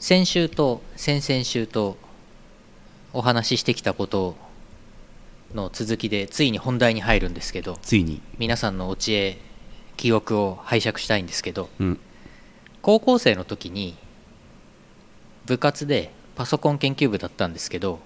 [0.00, 1.98] 先週と先々週と
[3.12, 4.34] お話ししてきたこと
[5.54, 8.22] の続きでついに本題に入るんですけどついに。
[8.38, 9.36] 皆さんのお知恵
[9.98, 12.00] 記憶を拝借したいんですけどうん。
[12.80, 13.94] 高校生の時に
[15.44, 17.98] 部活でパソコン研究部だったんですけど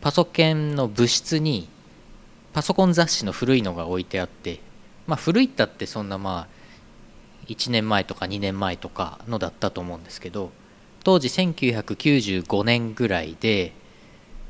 [0.00, 1.68] パソコンの部室に
[2.54, 4.60] パソコン雑誌の古いのが置いてあって
[5.06, 10.52] まあ古いったってそんなまあ1年前とか2年前とかのだったと思うんですけど
[11.08, 13.72] 当時1995年ぐらいで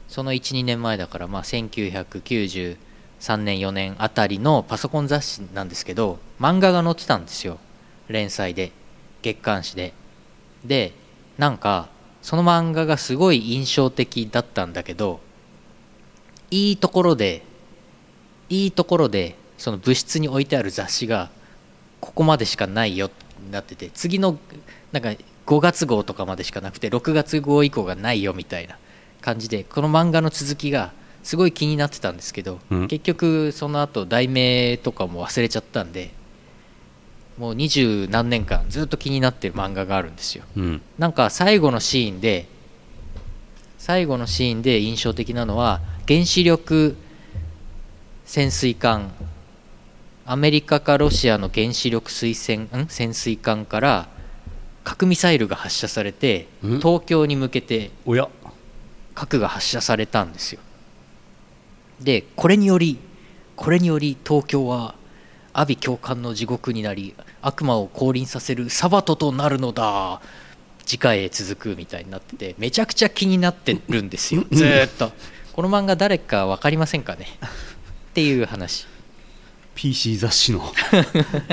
[0.09, 2.77] その12年前だからまあ1993
[3.37, 7.59] 年4年あたりのパソコン雑誌なんですけど漫画が載ってたんですよ。
[8.09, 8.73] 連載で。
[9.23, 9.92] 月刊誌で。
[10.64, 10.95] で
[11.36, 11.91] なんか
[12.23, 15.20] その漫画がすごい印象的だったんだけど
[16.50, 17.45] いいところで
[18.48, 21.30] いいところでその部室に置いてある雑誌が
[22.00, 24.41] ここまでしかないよってなってて次の
[24.91, 25.14] なんか
[25.48, 28.77] 5月号とかまでしかなくて6月号以降がないよみたいな
[29.23, 32.89] 感じでこの漫画の続きがすごい気になってたんですけど、うん。
[32.89, 36.11] 結局その後題名とかも忘れちゃったんで
[37.39, 40.45] もう二十何年間ずっと気になってる漫画があるんですよ。
[40.55, 40.83] うん。
[40.98, 42.47] なんか最後のシーンで
[43.78, 46.94] 最後のシーンで印象的なのは原子力
[48.27, 49.12] 潜水艦
[50.27, 52.89] アメリカかロシアの原子力水船ん？
[52.91, 54.09] 潜水艦から
[54.89, 56.78] 核ミサイルが発射されてん？
[56.78, 57.91] 東京に向けて
[59.14, 60.61] 核が発射されたんですよ。
[62.00, 62.98] でこれにより
[63.55, 64.94] これにより東京は
[65.53, 70.22] 阿鼻教官の地獄になり悪魔を降臨させるサバトとなるのだ
[70.86, 74.44] 次回へ続くみたいになっててめちゃくちゃ気になってるんですよ。
[74.50, 75.12] ずーっと。
[75.53, 77.27] この漫画誰か分かりませんかね？
[77.42, 78.86] っていう話。
[79.75, 80.61] PC 雑誌の。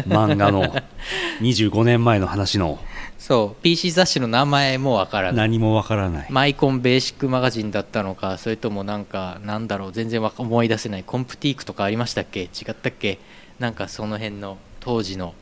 [0.08, 0.74] 漫画の。
[1.42, 2.80] 25年前の話の
[3.18, 5.50] そう PC 雑誌の名前も分からない。
[5.50, 6.28] 何もわからない。
[6.30, 12.42] マイコンベーシックマガジンだったのかそれともなんかなんだろう全然思い出せないコンプティークとかありましたっけ？
[12.42, 13.18] 違ったっけ？
[13.58, 15.34] なんかその辺の当時の。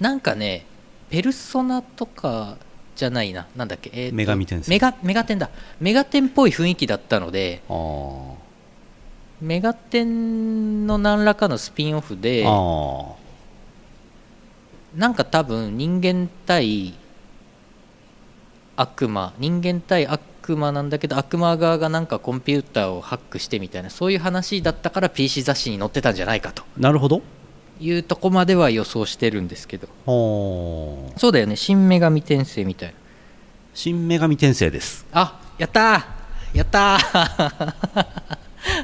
[0.00, 0.66] なんかね
[1.08, 2.56] ペルソナとか
[2.96, 3.46] じゃないな。
[3.56, 5.50] なんだっけ、えーと女神転生メガメガテンだ。
[5.80, 7.62] メガテンっぽい雰囲気だったので
[9.40, 12.44] メガテンの何らかのスピンオフで
[14.94, 16.94] なんか多分人間対
[18.76, 26.62] 悪魔人間対悪魔なんだけど悪魔側がなんかコンピューターをハックしてみたいなそういう話だったから PC 雑誌に載ってたんじゃないかと。
[26.76, 27.22] なるほど。
[27.80, 29.88] いうとこまでは予想してるんですけど。
[30.06, 31.56] そうだよね。
[31.56, 32.94] 新女神転生みたいな。
[33.74, 35.06] 新女神転生です。
[35.12, 36.58] あやったー。
[36.58, 38.06] やったー。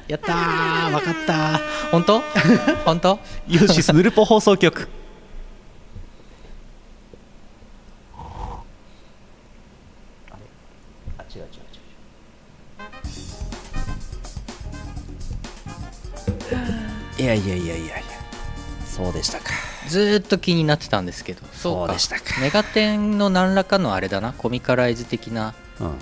[0.08, 0.90] やったー。
[0.90, 1.60] 分かったー。
[1.92, 2.20] 本当？
[2.84, 3.18] 本当？
[3.48, 4.88] イオシスヌルポ放送局
[17.20, 17.86] いやいやいやいや。
[17.86, 18.02] いや
[18.86, 19.52] そうでしたか。
[19.88, 21.46] ずーっと気になってたんですけど。
[21.52, 22.40] そうでしたか。
[22.40, 24.32] メガテンの何らかのあれだな。
[24.32, 25.54] コミカライズ的な。
[25.80, 25.94] うん。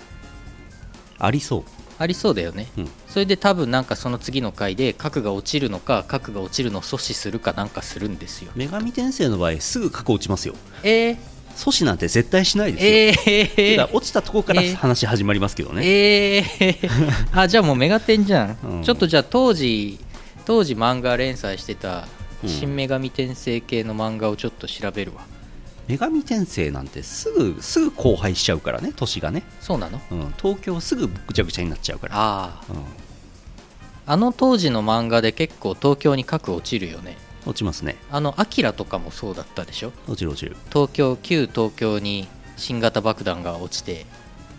[1.18, 1.64] ありそう。
[1.98, 2.88] ありそうだよね、うん。
[3.08, 8.52] それで多分なんかその次の回で核が落ちるのか核が落ちるのを阻止するかなんかするんですよ。
[8.54, 10.54] 女神転生の場合すぐ過去落ちますよ。
[10.84, 11.16] えー、
[11.56, 14.74] 阻止なんて絶対しないですよ、えー、てか落ちたとこからえー。
[14.76, 16.88] 話始まりますけどね、えー、
[17.34, 18.82] あじゃあもうメガテンじゃん、うん。
[18.84, 19.98] ちょっとじゃあ当時
[20.48, 22.08] 当時漫画連載してた
[22.42, 22.48] うん。
[22.48, 25.26] 新女神転生系の漫画をちょっと調べるわ、
[25.88, 30.00] 女神転生なんてすぐすぐ荒廃しちゃうからね年がね、そうなの？
[30.10, 32.14] うん、東京すぐぐちゃぐちゃになっちゃうから。
[32.16, 32.72] ああ。
[32.72, 32.76] うん、
[34.06, 37.18] あの当時の漫画で結構東京に核落ちるよね。
[37.44, 37.96] 落ちますね。
[38.10, 39.92] あのアキラとかもそうだったでしょ？
[40.06, 40.56] 落ちる落ちる。
[40.70, 42.26] 東京旧東京に
[42.56, 44.06] 新型爆弾が落ちて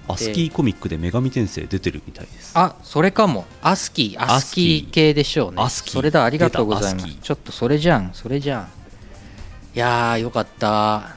[0.09, 2.52] アスキーコミックで女神転生出てるみたいです。
[2.56, 3.46] あそれかも。
[3.62, 4.92] アスキーアスキー。
[4.92, 5.62] 系でしょうね。
[5.62, 5.94] アスキー。
[5.94, 7.16] それだありがとうございます。
[7.22, 8.64] ちょっとそれじゃんそれじゃん。
[9.75, 11.16] いやーよかった。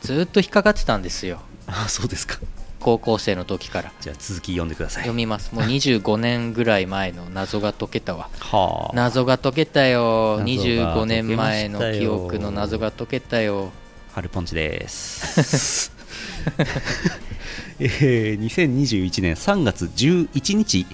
[0.00, 1.40] ずーっと引っかかってたんですよ。
[1.66, 2.38] あそうですか。
[2.80, 3.92] 高校生の時から。
[4.00, 5.02] じゃあ続き読んでください。
[5.02, 5.54] 読みます。
[5.54, 8.30] もう25年ぐらい前の謎が解けたわ。
[8.38, 8.96] はあ。
[8.96, 10.40] 謎が解けたよ。
[10.42, 13.70] 25年前の記憶の謎が解けたよ。
[14.16, 15.92] 春ポンチです
[17.78, 20.86] えー、2021年3月11日、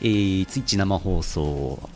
[0.00, 1.88] えー、ツイッチ生放送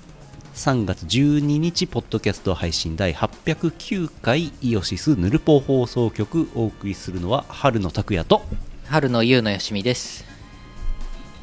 [0.55, 8.43] 3月12日ポッドキャスト配信第809回イオシスヌルポ放送局お送りするのは春の拓也と
[8.87, 10.25] 春の優のよしみです。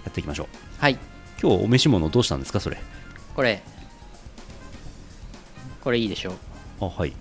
[0.04, 0.48] やっていきましょう。
[0.80, 0.98] はい。
[1.42, 2.78] 今日お召し物どうしたんですかそれ？
[3.36, 3.62] これ。
[5.82, 6.34] これいいでしょ
[6.82, 7.14] あはい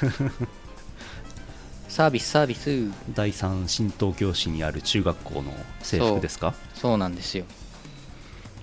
[1.88, 2.90] サービスサービス。
[3.14, 5.52] 第三新東京市にある中学校の
[5.82, 6.54] 制服ですか？
[6.74, 6.98] そう。
[6.98, 7.44] なんですよ。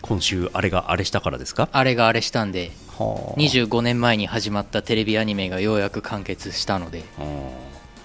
[0.01, 1.67] 今週あれがあれしたからですか？
[1.71, 3.39] あれがあれしたんではあ。
[3.39, 7.03] 25年前に始まったテレビアニメがようやく完結したので。
[7.19, 7.23] あ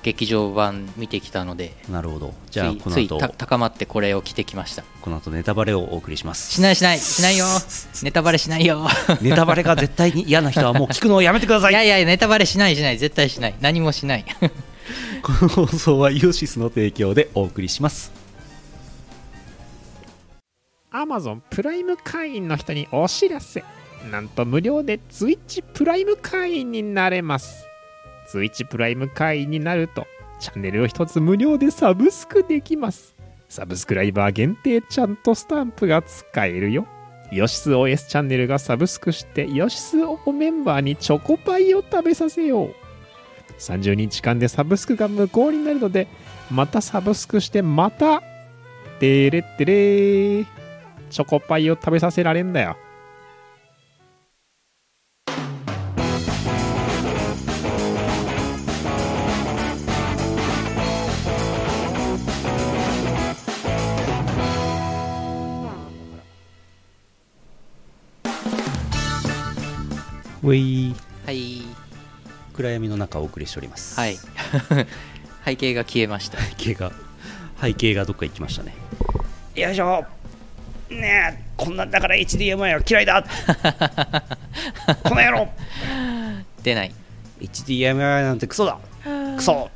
[0.02, 2.34] 劇場版見てきたのでーなるほど。
[2.50, 3.28] じゃあついついこの後。
[3.28, 4.84] た高まってこれを着てきました。
[5.00, 6.52] この後ネタバレをお送りします。
[6.52, 7.46] しないしないしないよ。
[8.02, 8.87] ネタバレしないよ。
[9.20, 11.72] ネタバレが絶対に嫌な人はもう聞くのをやめてください。
[11.72, 12.99] いやいやネタバレしないしない。
[12.99, 13.54] 絶対しない。
[13.60, 14.25] 何もしない。
[15.22, 18.12] この放送はイオシスの提供でお送りします。
[20.90, 23.64] アマゾンプライム会員の人にお知らせ。
[24.10, 27.66] なんと無料で Twitch プライム会員になれます
[28.32, 30.06] Twitch プライム会員になると
[30.40, 33.14] チャンネルを一つ無料でサブスクできます。
[33.49, 36.87] サブスクライバー限定ちゃんとスタンプが使えるよ。
[37.31, 42.75] ヨシス OS チャンネルがサブスクしてヨシスオメンバーにチョコパイを食べさせよう。
[43.58, 46.08] 30日間でサブスクが無効になるので
[46.50, 48.23] またサブスクしてまた
[48.99, 50.44] てれってれ
[51.11, 52.76] チョコパイを食べさせられんだよ。
[70.43, 70.55] ウェ
[70.91, 70.94] イ
[71.25, 71.62] はい。
[72.53, 73.99] 暗闇の中お送りしております。
[73.99, 74.17] はい。
[75.44, 76.39] 背景が消えました。
[76.39, 76.93] 背景が
[77.61, 78.75] 背景がどっか行きましたね。
[79.55, 80.05] よいしょ。
[80.91, 83.23] ねえこんなんだから HDMI は嫌いだ。
[85.05, 85.49] この野郎。
[86.62, 86.93] 出ない。
[87.41, 88.79] HDMI なんてクソだ。
[89.37, 89.71] クソ。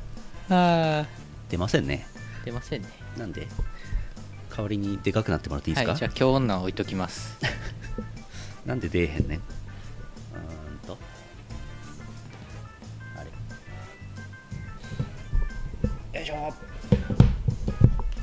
[0.49, 1.05] あ
[1.49, 2.05] 出ませんね。
[2.45, 2.89] 出ませんね。
[3.17, 3.47] なんで？
[4.55, 7.37] 代わりにでかくなってもらっていいですか、はいじゃあ今日女置いときます。
[8.65, 9.41] なんで出えへんねん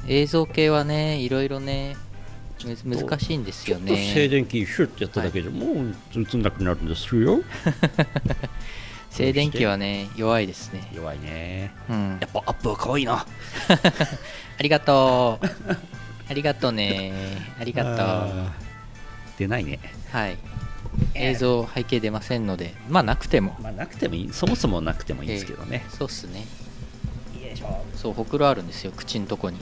[0.08, 1.96] 映像系はねいろいろね
[2.84, 7.40] む難しいんですよちょっと静ね電気シュッてやっただけで、もう映んなくなるんですよ。
[9.10, 10.90] 静電気はね弱いですね。
[10.94, 11.72] 弱いね。
[11.88, 12.18] うん。
[12.20, 13.26] やっぱアップは可愛いな。
[14.58, 15.46] ありがとう。
[16.28, 17.12] ありがとうね。
[17.60, 18.50] ありがとう。
[19.38, 19.78] 出ないね。
[20.10, 20.38] はい。
[21.14, 23.56] 映像背景出ませんのでまあなくても。
[23.60, 24.32] まあなくてもいい。
[24.32, 26.46] そもそもなくてもいいんですけどね、そうっすね。
[27.40, 27.84] よいしょ。
[27.94, 28.92] そうほくろあるんですよ。
[28.96, 29.58] 口んとこに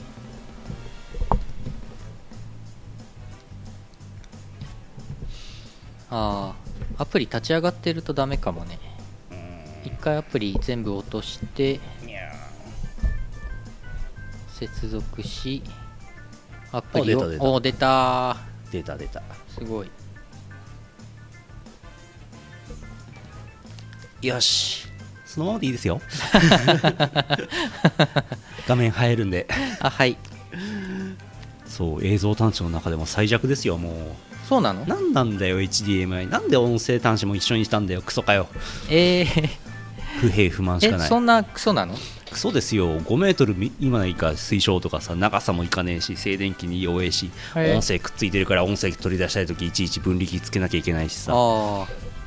[6.15, 6.53] あ
[6.99, 8.77] あアプリ立ち上がってるとダメかもね。
[9.83, 11.79] 一回アプリ全部落として
[14.47, 15.63] 接続し
[16.71, 18.37] アプリをお出た。
[18.71, 19.23] 出た出た。
[19.49, 19.89] すごい。
[24.21, 24.85] よし。
[25.25, 25.99] そのままでいいですよ。
[28.67, 29.47] 画面映えるんで。
[29.79, 30.15] あはい
[31.73, 33.93] そう映像端子の中でも最弱ですよもう。
[34.47, 34.85] そうなの？
[34.85, 38.47] 何なんだよ HDMI なんで音声端子も一緒にしたんだよクソかよ。
[38.89, 39.49] えー、
[40.21, 41.07] 不平不満しかない。
[41.07, 41.95] えそんなクソなの？
[42.29, 42.99] クソですよ。
[43.01, 51.33] 5メートルみ今以下推奨とかさ長さもいかねえし静電気に弱いし音声くっついてるから音声取り出したい時いちいち分離器つけなきゃいけないしさ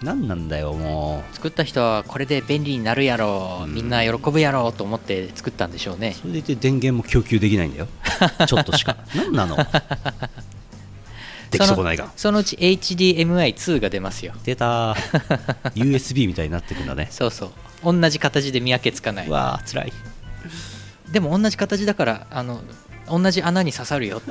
[0.07, 3.67] 何なんだよも作った人はこれで便利になるやろう。
[3.67, 6.15] みんな喜ぶやろうと思って作ったんでしょうね。
[6.17, 7.89] うそれでいて電源も供給できないんだよ。
[8.47, 8.97] ちょっとしか。
[9.17, 9.57] 何なの？
[11.51, 12.13] でき損ないが。
[12.17, 14.33] そのうち HDMI2 が出ますよ。
[14.45, 14.93] 出た。
[15.75, 17.09] USB みたいになってくんだね。
[17.11, 17.51] そうそう。
[17.93, 19.27] 同じ形で見分けつかない。
[19.27, 19.93] うわーつらい。
[21.11, 22.63] でも同じ形だからあの
[23.09, 24.23] 同じ穴に刺さるよ。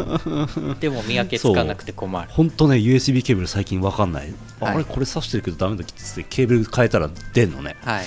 [0.80, 2.28] でも見分けつかなくて困る。
[2.30, 4.74] ほんとね USB ケーブル最近わかんない、あはい。
[4.76, 7.76] あれこれ挿してるけどダメだっつってケーブル変えたら出んのね。
[7.84, 8.04] はい。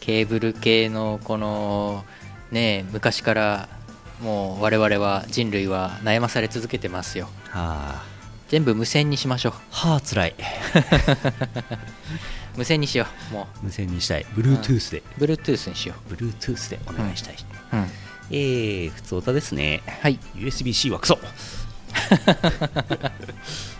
[0.00, 2.04] ケーブル系のこの
[2.50, 3.68] ね昔から
[4.20, 7.28] もう我々は人類は悩まされ続けてますよ。
[7.50, 8.12] はあ。
[8.48, 9.52] 全部無線にしましょう。
[9.70, 10.34] はあつらい。
[12.56, 14.26] 無線にしようも無線にしたい。
[14.36, 17.34] Bluetooth で、う Bluetooth にしよ Bluetooth でお願いしたい、
[17.72, 17.86] う、うん、
[18.30, 19.82] えー、普通歌ですね。
[20.02, 20.18] はい。
[20.36, 21.18] USB-C はクソ。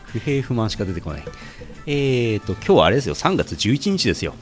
[0.07, 1.25] 不平不満しか出てこない。
[1.87, 3.15] えーと今日はあれですよ。
[3.15, 4.35] 3月11日ですよ。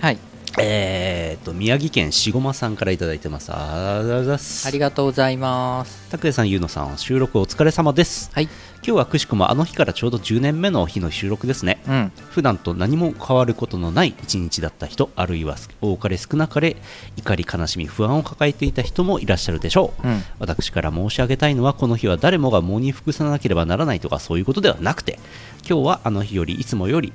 [0.00, 0.18] はい
[0.62, 8.30] えーと宮城県しごまさんからいただいてますありがとうございますありがとうございます拓也さん、ゆうのさん、収録お疲れ様です。
[8.34, 8.48] はい
[8.82, 11.82] 今日はくしくもあの日からちょうど10年目の日の収録ですね。
[11.86, 16.76] うん普段と何も変わることのない一日だった人、あるいは多かれ少なかれ
[17.16, 20.08] 怒り、悲しみ、不安を抱えていた人もいらっしゃるでしょう。
[20.08, 25.20] うん私から申し上げたいのは、この日は誰もが喪に服さなければならないとかそういうことではなくて、
[25.68, 27.12] 今日はあの日よりいつもより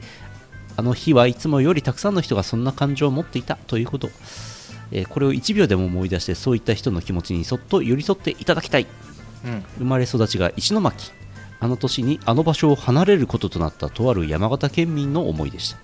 [0.78, 4.10] あの日はいつもよりたくさんの人がそんな感情を持っていたということ、
[4.92, 8.88] えーこれを1秒でも思い出してそういった人の気持ちにそっと寄り添っていただきたい。
[9.46, 9.64] うん。
[9.78, 11.12] 生まれ育ちが石巻。
[11.60, 15.80] あの年にあの場所を離れることとなったとある山形県民の思いでした。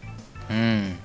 [0.52, 0.98] うん。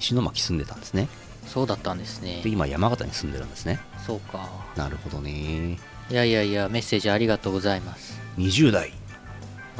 [0.00, 1.08] 石巻住んでたんですね。
[1.46, 2.40] そうだったんですね。
[2.42, 3.78] で今山形に住んでるんですね。
[4.06, 4.48] そうか。
[4.76, 5.78] なるほどね。
[6.10, 8.18] いやいやいやメッセージありがとうございます。
[8.38, 8.92] 20代。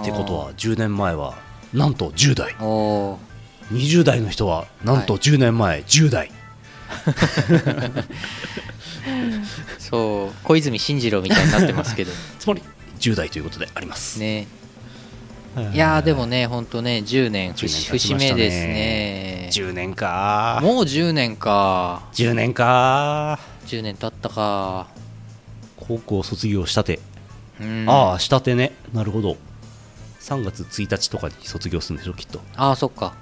[0.01, 1.35] ってことは10年前は
[1.73, 3.19] なんと10代おお
[3.73, 6.31] 20代の人はなんとは10年前10代、
[9.79, 12.13] そう小泉進次郎みたいになってますけど。
[12.39, 12.63] つまり
[13.01, 14.47] 10代ということであります、ね。
[15.55, 15.77] はい。
[15.77, 19.49] やーでもねほんとね10年10年節目ですね。
[19.53, 20.61] 10年か。
[20.63, 22.03] もう10年か。
[22.13, 23.39] 10年か。
[23.67, 24.89] 10年経ったか。
[25.77, 27.01] 高校卒業したて、
[27.61, 27.87] うん。
[27.89, 28.73] ああしたてね。
[28.93, 29.37] なるほど
[30.23, 32.41] 3月1日とかに卒業するんでしょきっと。
[32.57, 33.15] ああそっか。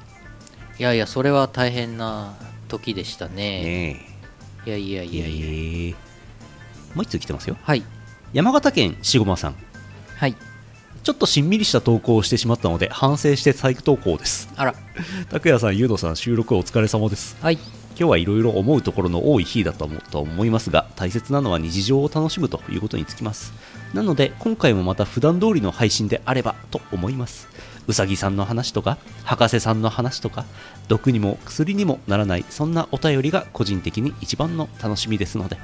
[0.78, 2.35] いやいやそれは大変な
[2.69, 3.35] 時でしたね。
[3.35, 4.07] ね
[4.66, 5.26] いやいやえいや。
[5.26, 5.97] いや
[6.95, 7.57] もう一通来てますよ。
[7.62, 7.83] はい。
[8.33, 9.57] 山形県しごまさん。
[10.16, 10.37] はい。
[11.02, 14.50] ちょっとしんみりした投稿をしてしまったので反省して再投稿です。
[14.57, 14.75] あら。
[15.30, 17.37] 拓也さん、ゆうのさん、収録お疲れ様です。
[17.40, 17.54] はい。
[18.00, 23.52] 今日はいろいろ思うところの多い日だと思うと思いますが、大切なのは日常を楽しむということにつきます。
[23.94, 27.49] なので、今回もまた普段通りの配信であればと思います。
[27.88, 30.44] うさぎさんの話とか、博士さんの話とか、
[30.88, 35.59] 毒にも薬にもならない、そんなお便りが個人的に一番の楽しみですので。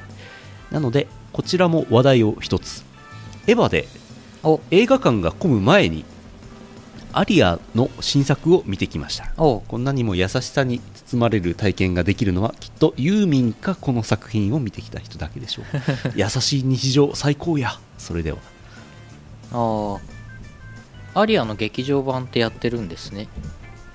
[0.73, 2.85] なので、こちらも話題を一つ。
[3.47, 3.87] エヴァで
[4.43, 6.05] お映画館が混む前に、
[7.19, 9.33] アリアの新作を見てきました。
[9.39, 15.65] おこんなにも優しさに包まれる体験ができるのはきっとユーミンかこの作品を見てきた人だけでしょう。
[16.15, 17.81] 優しい日常最高や。
[17.97, 18.39] それでは。
[19.51, 19.99] あ
[21.15, 23.29] あアリアの劇場版ってやってるんですね。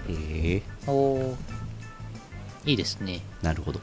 [0.10, 0.90] ええ。
[0.90, 1.38] おお
[2.66, 3.22] いいですね。
[3.44, 3.80] なるほど。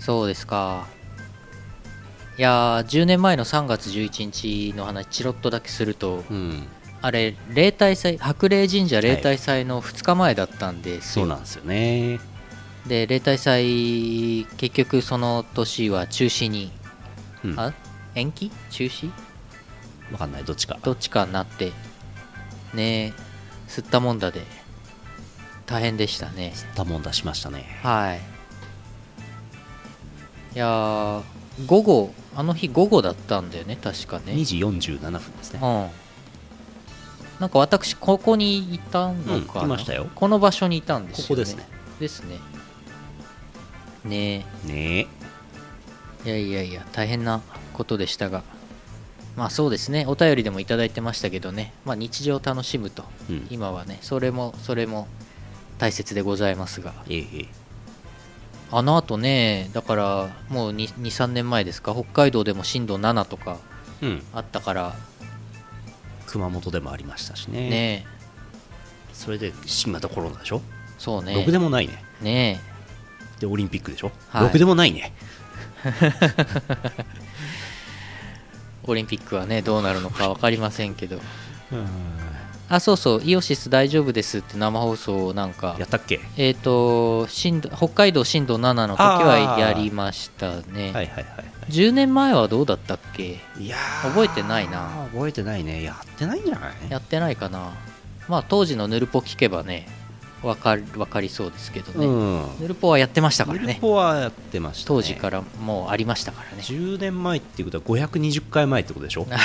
[0.00, 0.86] そうですか
[2.36, 6.66] いやー10年前の3月11日の話チロッとだけするとうん。
[7.00, 12.18] あれ例大祭白麗神社例大祭の2日前だったんですよ、そうなんですよね。
[12.86, 16.72] で例大祭結局その年は中止に、
[17.44, 17.60] うん。
[17.60, 17.74] あ
[18.14, 18.50] 延期？
[18.70, 19.10] 中止？
[20.12, 20.44] わかんない。
[20.44, 20.78] どっちか。
[20.82, 21.72] どっちかになって
[22.72, 23.12] ねえ
[23.68, 24.42] 吸ったもんだで
[25.66, 26.54] 大変でしたね。
[26.74, 27.64] たもんだしましたね。
[27.82, 28.20] はい。
[30.54, 31.22] いやー
[31.66, 34.32] 午後あの日午後だったんだよね確かね。
[34.32, 35.60] 2時47分ですね。
[35.62, 35.90] うん。
[37.40, 40.08] なんか私ここにいたのかな、うんいましたよ。
[40.14, 41.66] この場所にいたんですよ、ね、ここですね。
[42.00, 42.38] ですね。
[44.04, 45.08] ねね
[46.24, 46.28] え。
[46.28, 47.40] いやいやいや大変な
[47.72, 48.42] ことでしたが。
[49.36, 50.04] まあそうですね。
[50.06, 53.04] お便りでもいただいてましたけどね、まあ、日常を楽しむと。
[53.30, 53.46] えうん。
[53.50, 55.06] 今はねそれもそれも
[55.78, 56.92] 大切でございますが。
[57.08, 57.63] ええええ
[58.70, 61.94] あのあとねだからもう23年前ですか？
[61.94, 63.58] 北海道でも震度7とか
[64.02, 64.22] うん。
[64.32, 64.94] あったから。
[66.26, 67.70] 熊本でもありましたしね。
[67.70, 68.06] ね。
[69.12, 70.60] それで新型コロナでしょ、
[70.98, 71.34] そうね。
[71.36, 72.02] ろくでもないね。
[72.20, 72.60] ね。
[73.38, 74.42] でオリンピックでしょ、はい。
[74.44, 75.12] ろくでもないね。
[78.86, 81.18] オリンピックはねどうなるのか分かりませんけど
[82.68, 85.76] あそうそうイオシス大丈夫ですって生放送をなんか。
[85.78, 86.20] やったっけ？
[86.36, 91.24] えっ、と震度北海道震度7の時はやりましたね、はいはいはい
[91.70, 93.38] 10年前はどうだったっけ？
[93.58, 94.90] いや覚えてないな。
[95.12, 95.82] 覚えてないね。
[95.82, 96.72] やってないんじゃない？
[96.90, 97.70] やってないかな。
[98.28, 99.86] まあ当時のヌルポ聞けばね
[100.42, 102.42] 分かる分かりそうですけどね、うん。
[102.60, 106.62] ヌルポはやってましたからヌルねポはやってました、ね、当時からもうありましたからね。
[106.62, 109.26] 10年前っていうことは520回前ってことでしょ？
[109.30, 109.36] は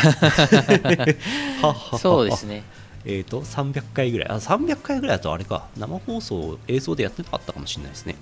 [1.62, 1.98] はは。
[2.00, 2.64] そうですね
[3.06, 4.30] えっ、と300回ぐらい。
[4.30, 5.68] あ300回ぐらいだとあれか。
[5.78, 8.16] 生放送映像でやってなかったかもしれないですね。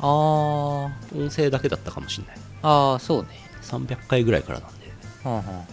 [0.00, 0.06] あー。
[0.06, 2.36] 音声だけだったかもしれない。
[2.62, 3.28] あーそうね。
[3.62, 4.86] 300回ぐらいからなんで。
[5.24, 5.66] はんはん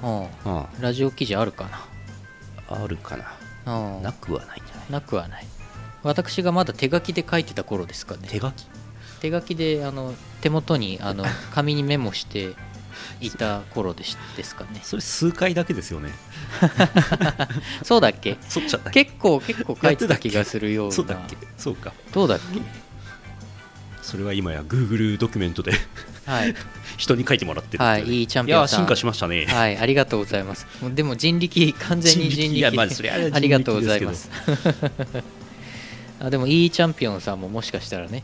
[0.00, 1.68] うんうんラジオ記事あるか
[2.68, 3.24] あるかな。
[3.64, 4.92] なうんなくはないんじゃない？
[4.92, 5.46] なくはない。
[6.04, 8.28] 私がまだ手書きで書いてた頃ですかね。
[8.30, 8.66] 手書き？
[9.20, 12.54] 手書きであの手元にあの 紙にメモして
[13.20, 14.80] いた頃でしですかね。
[14.82, 16.10] それ数回だけですよね。
[17.82, 18.36] そうだっけ？
[18.48, 19.04] そっちゃったっけ？
[19.04, 20.94] 結構結構書いてた気がするような。
[20.94, 21.36] そうだっけ？
[21.56, 21.92] そうか。
[22.12, 22.38] どうだっ
[24.02, 25.78] それは今や Google ドキュメントでけ
[26.24, 26.54] はい、
[26.96, 28.78] 人に書いてもらってるはい、いいチャンピオンさん。
[28.80, 30.66] 進化しましたね、はい、ありがとうございます。
[30.94, 32.56] でも人力、 完全に人力。
[32.56, 34.30] いやまあそれは人力ありがとうございます。
[36.20, 38.22] あでも、いいチャンピオンさんももしかしたらね、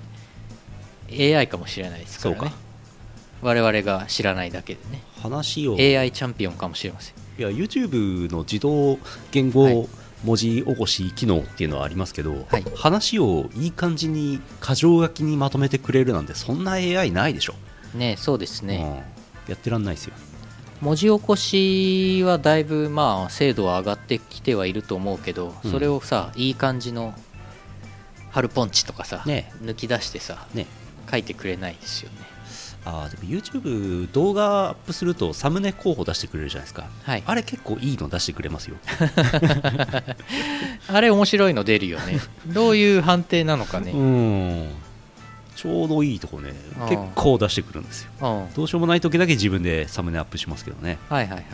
[1.11, 2.53] AI かもしれないですからね。
[3.45, 5.03] 我々が知らないだけでね。
[5.21, 5.75] 話を。
[5.75, 7.15] AI チャンピオンかもしれません。
[7.39, 8.99] いや YouTube の自動
[9.31, 9.75] 言はい。
[9.75, 9.89] 語
[10.25, 12.65] 文字起こし機能っていうのはありますけど、はい。
[12.75, 17.55] 話をいい感じに箇条書きにまとめてくれるなんてそんな AI ないでしょ、
[17.95, 19.05] ねそうですね、
[19.47, 19.51] うん。
[19.51, 20.15] やってらんないですよ。
[20.81, 25.71] 文字起こしはだいぶまあ精度は上がってきてはいると思うけど、うん。
[25.71, 27.13] それをさいい感じの
[28.31, 29.53] 春ポンチとかさ、ね。
[29.63, 30.67] 抜き出してさね。
[31.11, 32.34] 書いてくれないですよね
[32.87, 36.87] あーでも YouTube 動画アップするとサムネ候補出してくれるじゃないですか。
[37.03, 37.23] はい。
[37.27, 38.77] あれ結構いいの出してくれますよ。
[40.89, 42.19] あれ面白いの出るよね。
[42.47, 43.93] どういう判定なのかね。
[43.93, 44.69] うん。
[45.57, 46.53] ちょうどいいとこね。
[46.89, 48.49] 結構出してくるんですよ。
[48.55, 50.99] どうしようもない時だけ自分でサムネアップしますけどね。
[51.09, 51.45] はいはい。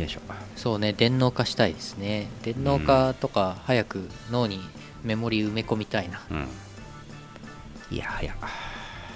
[0.00, 0.20] よいしょ。
[0.56, 0.92] そうね。
[0.92, 2.28] 電脳化したいですね。
[2.42, 4.60] 電脳化とか早く脳に
[5.04, 6.48] メモリ埋め込みたいな、うん
[7.94, 8.34] いやはや。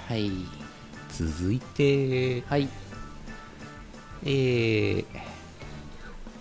[0.09, 0.31] はい。
[1.11, 2.43] 続いて。
[2.43, 2.69] はい。
[4.25, 5.05] えー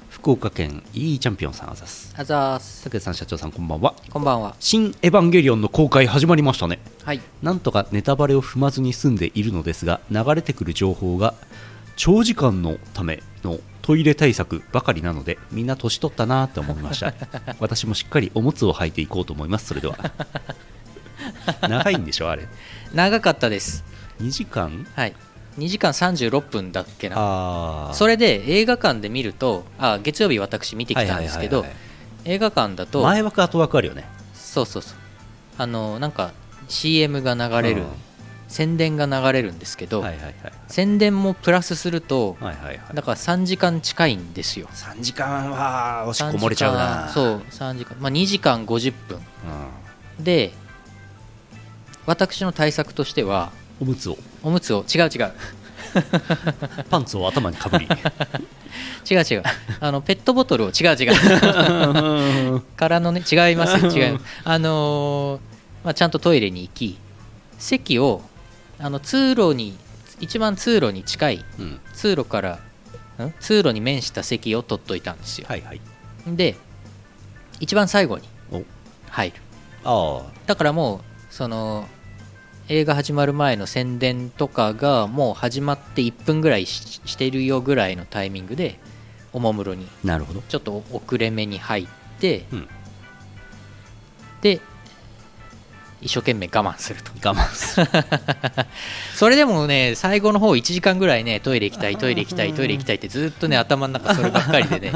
[0.09, 2.13] 福岡県いいチャンピオンさんあざす。
[2.17, 2.83] あざーす。
[2.83, 3.95] 竹さん社長さんこんばんは。
[4.09, 4.55] こんばんは。
[4.59, 6.79] 新エヴァンゲリオンの公開始まりましたね。
[7.03, 7.21] はい。
[7.41, 11.33] なんとかネタバレを踏まずに済んでいるのですが流れてくる情報が
[11.95, 17.13] 長時間のためのトイレ対策ばかりなのでみんな年取ったなって思いました。
[17.59, 19.97] 私もしっかりおむつを履いていこうと思いますそれでは
[21.67, 22.47] 長いんでしょあれ。
[22.93, 23.83] 長かったです。
[24.21, 24.87] 2時間？
[24.95, 25.15] はい。
[25.57, 27.89] 2時間36分だっけな。
[27.93, 31.65] それで映画館で見るとあ月曜日私見てきたんですけど
[32.25, 34.05] 映画館だと前枠後枠あるよね。
[34.33, 34.97] そうそうそう。
[35.57, 36.31] あのなんか
[36.67, 37.87] CM が流れる、うん。
[38.47, 40.05] 宣伝が流れるんですけど、
[40.69, 42.79] 宣伝もプラスするとはいはいはい。
[42.93, 44.69] だから3時間近いんですよ。
[44.73, 47.09] 3時間はおしっ3こ漏れちゃうな。
[47.09, 49.17] そう3時間まあ2時間50分。
[50.19, 50.23] うん。
[50.23, 50.53] で
[52.07, 54.17] 私の対策としてはおむつを。
[54.41, 54.83] おむつを。
[54.83, 55.31] 違う違う。
[56.89, 57.87] パンツを頭にかぶり。
[59.09, 59.43] 違う違う。
[59.79, 60.69] あのペットボトルを。
[60.69, 62.61] 違う違う。
[62.75, 63.91] からのね違いますよ。
[63.91, 64.25] 違います。
[64.43, 66.97] あのーまあ、ちゃんとトイレに行き
[67.59, 68.21] 席を
[68.79, 69.77] あの通路に
[70.19, 71.79] 一番通路に近いうん。
[71.93, 72.59] 通路から
[73.19, 73.33] ん？
[73.39, 75.81] 通路に面した席を取っといたんですよ、はいはい。
[76.25, 76.55] で
[77.59, 78.63] 一番最後にお。
[79.09, 79.35] 入る。
[79.83, 80.21] あ。
[80.45, 81.87] だからもうその
[82.69, 88.77] 映画始まる前の宣伝とかがもう始まって1分ぐらいししてるよぐらいのタイミングで
[89.31, 90.41] おもむろにあなるほど。
[90.41, 91.87] ちょっと遅れめに入っ
[92.19, 92.67] て、うん。
[94.41, 94.59] で
[96.01, 97.11] 一生懸命我慢すると。
[97.27, 97.87] 我慢する。
[99.15, 104.91] それでもね最後の方1時間ぐらいねトイレ行きたいトイレ行きたいトイレ行きたいってずっとね頭の中そればっかりでね。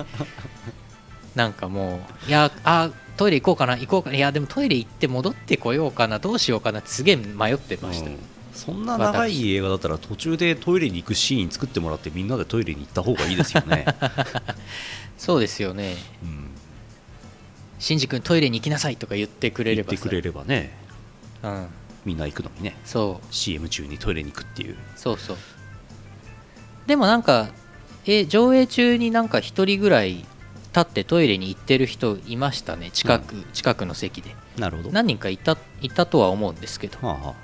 [1.36, 8.18] なんかもういやあトイレ行こうかな行こうかないやでもトイレ行って戻ってこようかなどうしようかなすげえ迷ってました、うん。
[8.54, 13.86] そんな長い映画だったら途中でトイレに行くシーン作ってもらってみんなでトイレに行った方がいいですよね、
[15.18, 15.96] そうですよね。
[16.24, 16.50] うん、
[17.80, 19.92] 新次君トイレに行きなさいとか言ってくれればさ。
[19.92, 20.76] 言ってくれればね。
[21.44, 21.68] うん、
[22.06, 22.76] みんな行くのにね。
[22.86, 23.26] そう。
[23.34, 24.78] CM 中にトイレに行くっていう。
[24.96, 25.38] そうそう。
[26.88, 27.50] でもなんか
[28.06, 30.26] え上映中になんか1人ぐらい
[30.76, 32.92] 立ってトイレに行ってる人いましたね。
[32.92, 34.36] 近く、近くの席で。
[34.58, 34.92] なるほど。
[34.92, 36.98] 何人かいたいたとは思うんですけど。
[37.06, 37.36] はあは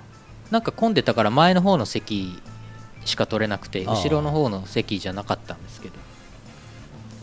[0.51, 2.41] なんか混んでたから前の方の席
[3.03, 3.95] しか取れなくてああ。
[3.95, 5.95] 後ろの方の席じゃなかったんですけど。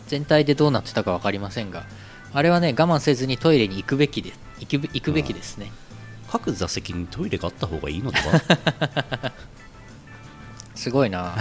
[0.07, 1.83] 全体でどうなってたか分かりませんが
[2.31, 5.71] あれはね我慢せずにトイレに行くべきで行くべ行くべきですね。
[6.27, 9.31] あ各座席にトイレがあった方がいいのでは？
[10.75, 11.35] すごいな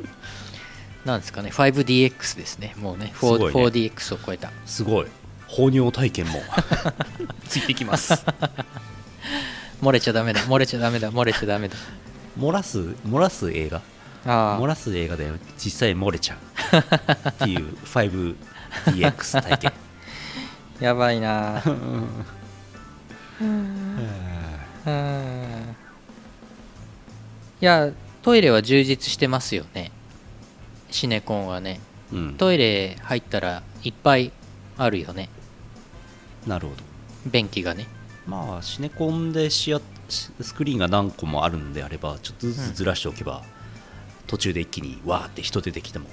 [1.08, 2.74] なんですかね 5DX ですね。
[2.78, 3.46] もうねすごいね。
[3.60, 4.50] 4DX を超えた。
[4.66, 5.06] すごい。
[5.46, 6.40] 放尿体験も。
[7.48, 8.12] ついてきます。
[9.82, 10.40] 漏れちゃダメだ。
[10.42, 11.10] 漏れちゃダメだ。
[11.10, 11.76] 漏れちゃダメだ。
[12.38, 13.80] 漏らす漏らす映画？
[14.26, 17.28] あ漏らす映画で実際漏れちゃう。
[17.30, 19.72] っていう 5DX 体験。
[20.80, 21.62] やばいな。
[27.60, 27.90] いや
[28.22, 29.90] トイレは充実してますよね
[30.90, 31.80] シネコンはね
[32.12, 32.34] うん。
[32.34, 34.32] トイレ入ったらいっぱい
[34.76, 35.28] あるよね。
[36.46, 36.82] なるほど。
[37.30, 37.86] 便器がね。
[38.26, 43.42] まあシネコンでシアスクリーンが何個もあるんであればちょっとずつずらしておけば、
[44.26, 46.06] 途中で一気にわーって人出てきても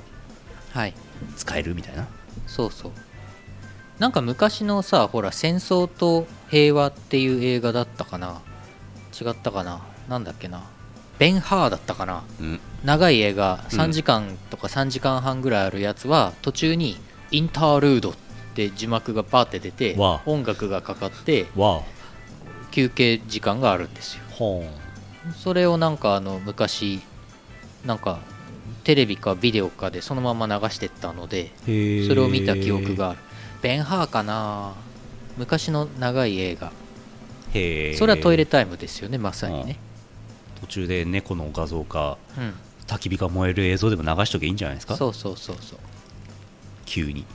[0.74, 0.94] はい。
[1.38, 2.08] 使えるみたいな。
[2.48, 2.92] そうそう。
[4.00, 8.42] なんか昔のさほら戦争と平和っていう映画だったかな？
[9.18, 9.82] 違ったかな？
[10.10, 10.64] なんだっけな？
[11.18, 12.24] ベン・ハーだったかな。
[12.40, 12.60] うん。
[12.84, 13.80] 長い映画うん。
[13.80, 16.98] 3時間とか3時間半ぐらいあるやつは途中に
[17.32, 18.14] インタールードっ
[18.56, 21.84] て字幕がパーって出て音楽がかかってわ
[22.72, 24.24] 休憩時間があるんですよ。
[25.36, 27.02] それをなんかあの昔
[27.86, 28.20] なんか
[28.84, 33.20] テレビかビデオかでそのまま流してったのでそれを見た記憶がある。
[33.62, 34.74] ベン・ハーかな。
[35.38, 36.72] 昔の長い映画。
[37.98, 39.80] それはトイレタイムですよねまさにね
[40.66, 42.54] 途中で猫の画像かうん。
[42.88, 44.96] 焚き火が燃える映像でも流しとけばいいんじゃないですか？
[44.96, 45.76] そうそうそうそ
[46.86, 47.26] 急に。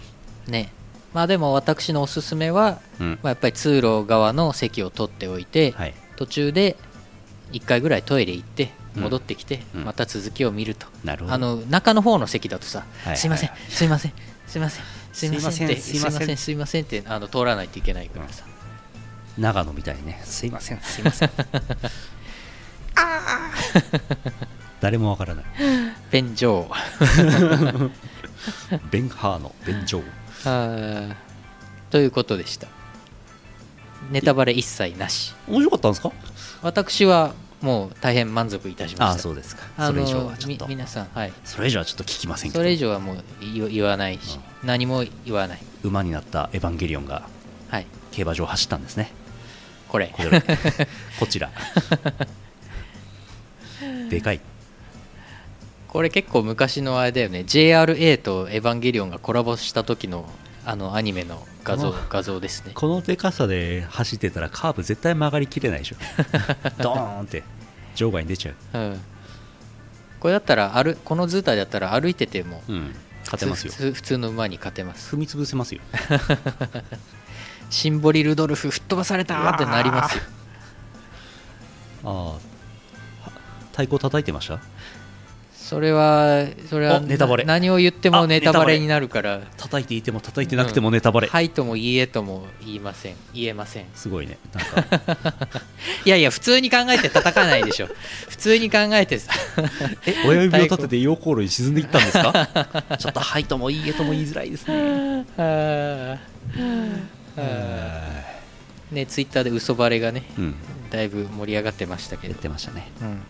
[0.46, 0.72] うね。
[1.12, 3.10] まあでも私のおすすめは、うん。
[3.14, 5.94] まあ、やっぱり通路側の席を取っておいて、はい。
[6.16, 6.76] 途中で
[7.52, 9.02] 1回ぐらいトイレ行ってうん。
[9.02, 9.84] 戻ってきて、うん。
[9.84, 11.34] また続きを見ると、なるほど。
[11.34, 14.12] あの中の方の席だとさ、はいすいませんすいません
[14.46, 16.36] すいませんすいませんってすいませんすいません。
[16.36, 18.44] すいませんってあの通らないといけないからさ、
[19.36, 20.20] 長野みたいにね。
[20.24, 21.30] すいませんすいません
[24.80, 25.44] 誰もわからない。
[26.10, 26.70] 便所
[28.90, 30.02] ベンハーの便所
[30.44, 31.14] あー
[31.90, 32.66] ということでした。
[34.10, 35.34] ネタバレ一切なし。
[35.48, 36.12] 面白かったんですか？
[36.62, 39.06] 私はもう大変満足いたしました。
[39.06, 39.62] ああそうですか。
[39.86, 40.66] それ以上はちょっと。
[40.66, 41.32] み皆さんはい。
[41.44, 42.60] それ以上はちょっと聞きませんけど。
[42.60, 45.58] それ以上はもう言言わないし、何も言わない。
[45.82, 47.22] 馬になったエヴァンゲリオンが
[47.68, 47.86] はい。
[48.12, 49.12] 競馬場を走ったんですね。
[49.88, 50.12] これ。
[50.16, 50.40] これ
[51.20, 51.50] こちら
[54.08, 54.40] でかい。
[55.88, 57.40] これ結構昔のあれだよね。
[57.40, 60.28] JRA とエヴァンゲリオンがコラボした時の
[60.64, 62.72] あのアニメの画像あ画像ですね。
[62.74, 65.96] このでかさで走ってたらカーブ絶対曲がりきれないでしょ。
[66.78, 67.42] ドーンって
[67.96, 68.78] 場外に出ちゃう。
[68.78, 69.00] うん。
[70.20, 72.94] これだったら歩この図体だったら歩いててもうん。
[73.24, 73.72] 勝てますよ。
[73.92, 75.14] 普通の馬に勝てます。
[75.14, 75.80] 踏み潰せますよ。
[77.70, 80.22] シンボリ・ルドルフ吹っ飛ばされたーってなりますよ。
[82.04, 82.38] ああは
[83.80, 84.60] 太鼓叩いてました？
[85.54, 87.44] それはそれはおネタバレ。
[87.44, 89.40] な何を言ってもあネタバレレになるから。
[89.56, 93.14] 叩いていても叩いてなくてもネタバレ、はいともいいえとも言いません。
[93.32, 93.86] 言えません。
[93.94, 94.36] すごいね。
[94.52, 95.36] なんか。
[96.04, 97.86] いやいや普通に考えて叩かないでしょ。
[98.28, 99.32] 普通に考えてさ。
[100.06, 102.48] え親指を立てて溶鉱炉に沈んでいったんですか？
[102.98, 105.24] ちょっとはいともいいえとも言いづらいですね。
[108.90, 110.54] ねツイッターで嘘バレがねうん。
[110.90, 112.90] だいぶ盛り上がってましたけやどってましたね。
[113.00, 113.22] うん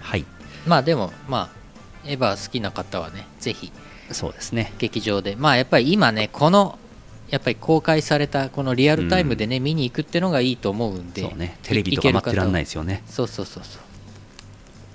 [0.00, 0.24] はい。
[0.66, 3.72] まあでもまあエヴァ好きな方はねぜひ。
[4.10, 4.72] そうですね。
[4.78, 5.36] 劇場で。
[5.36, 6.78] まあやっぱり今ねこの
[7.30, 11.22] やっぱり公開されたこのリアルタイムでね、見に行くってのがいいと思うんで。
[11.22, 11.58] そうね。
[11.62, 13.02] テレビとか待ってらんないいですよね。
[13.06, 13.82] そうそうそうそう。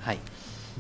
[0.02, 0.18] はい。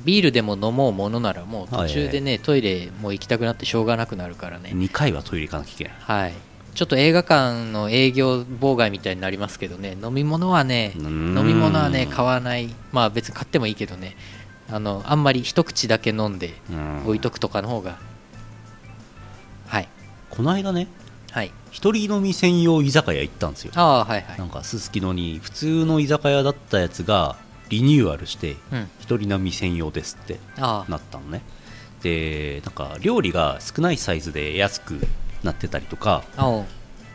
[0.03, 4.71] ビールでも飲もうものならもう途中でね、トイレも行きたくなってしょうがなくなるからね。
[4.73, 5.93] 2回はトイレ行かなきゃいけない。
[5.99, 6.33] はい
[6.73, 9.95] ちょっと映画館の営業妨害みたいになりますけどね。
[10.01, 12.73] 飲み物はね飲み物はね買わない。
[12.91, 14.15] まあ別に買ってもいいけどね。
[14.71, 17.01] あのあんまり一口だけ飲んでうん。
[17.05, 17.97] 置いとくとかの方が。
[19.67, 19.87] はい。
[20.31, 20.87] この間ね
[21.31, 21.51] はい。
[21.71, 23.71] 一人飲み専用居酒屋行ったんですよ。
[23.75, 24.37] ああはいはい。
[24.39, 27.35] なんかすすきのに普通の居酒屋だったやつが
[27.69, 28.89] リニューアルしてうん。
[28.99, 31.43] 一人飲み専用ですってなったのね。
[32.01, 34.99] でなんか料理が少ないサイズで安く
[35.43, 36.23] なってたりとか、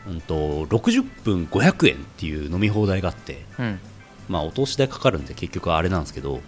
[0.07, 3.81] うん、と60分500円っていう飲み放題があってうん。
[4.29, 6.41] まあお通し代かかるんで結局あれなんですけど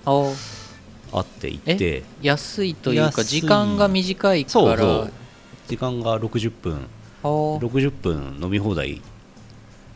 [1.13, 5.09] あって行って安いというか時間が短いから。
[5.69, 6.89] 時間が60分。
[7.23, 7.61] あお。
[7.61, 9.01] 60分飲み放題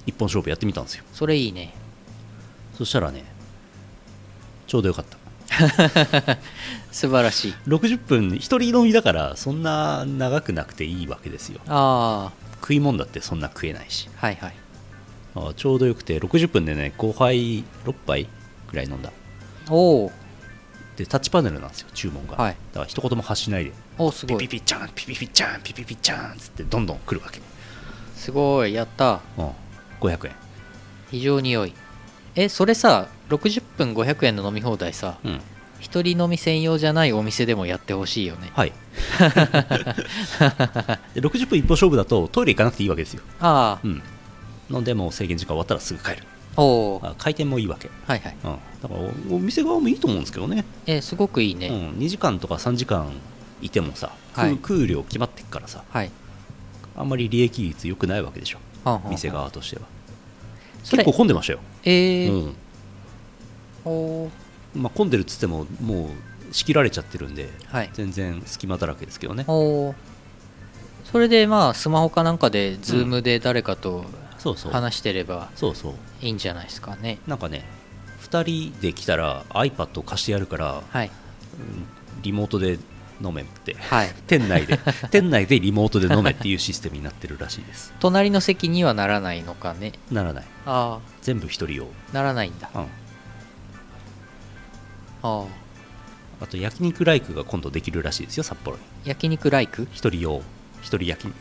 [0.07, 1.05] 一本勝負やってみたんですよ。
[1.13, 1.75] それいいね。
[2.77, 3.25] そしたらね
[4.67, 5.17] ちょうどよかった
[6.93, 7.55] 素晴らしい。
[7.67, 11.61] 60分一人飲みだからそんな長くなくていいわけですよ。
[11.67, 14.09] あ食い物だってそんな食えないし。
[14.17, 14.55] あはいはい。
[15.37, 18.29] あちょうどよくて60分でね5杯6杯
[18.71, 19.11] ぐらい飲んだ。
[19.69, 20.13] おお。
[20.97, 22.57] でタッチパネルなんですよ注文が、はい。
[22.73, 23.73] だから一言も発しないで。
[23.99, 24.39] おすごい。
[24.39, 27.41] ピピピチャンピピピチャンピピピチャンっつってどんどん来るわけ、
[28.17, 29.21] すごいやった。
[29.37, 29.51] うん、
[30.01, 30.33] 500円。
[31.11, 31.75] 非常に良い。
[32.37, 35.41] えそれさ60分500円の飲み放題さうん。
[35.81, 38.51] 一人飲み専用じゃないお店でもやってほしいよね。
[38.55, 38.73] はい。
[41.15, 43.23] で60分一歩勝負だとトイレ行かなくていいわけですよ。
[43.41, 44.03] あうん。
[44.71, 46.23] のでもう制限時間終わったらすぐ帰る。
[46.57, 48.37] あお回転もいいわけ、はいはい。
[48.45, 48.51] うん、
[48.83, 50.65] だからおお店側もいいと思うんですけどね。
[50.87, 53.13] えすごくいいね、うん、2時間とか3時間
[53.61, 54.59] いてもさ、はい。
[54.87, 56.11] 量決まってっからさはい。
[56.97, 58.59] あんまり利益率良くないわけでしょ。
[58.85, 59.83] はんはんはん店側としては。
[60.83, 62.33] それ結構混んでましたよ、えー。
[62.33, 62.57] うん
[64.75, 67.91] まあ、混んでるっつってももう仕切られちゃってるんではい。
[67.93, 69.45] 全然隙間だらけですけどね。
[69.45, 74.05] それでまあスマホかなんかでズームで誰かと
[74.39, 74.73] そうそう。
[74.73, 75.95] 話してればそうそう。
[76.23, 77.19] いいんじゃないですかね。
[77.27, 77.65] なんかね
[78.23, 81.07] 2人で来たら iPad を貸してやるから、はい。
[81.09, 82.79] うんリモートで
[83.23, 83.75] 飲めって。
[83.75, 84.15] はい。
[84.27, 84.79] 店内で。
[85.11, 87.93] 店内でリモートで飲めっていうシステムになってるらしいです。
[88.01, 89.93] 隣の席にはならないのかね。
[90.11, 90.45] ならない。
[90.67, 92.71] あ全部1人用、あならないんだ。
[92.75, 92.87] うん、
[95.29, 95.47] は
[96.41, 96.45] あ。
[96.45, 98.83] あと焼肉ライクが今度できるらしいですよ札幌に。
[99.05, 99.89] 焼肉ライク？
[99.93, 100.43] 一人用。
[100.83, 101.35] 一人焼肉。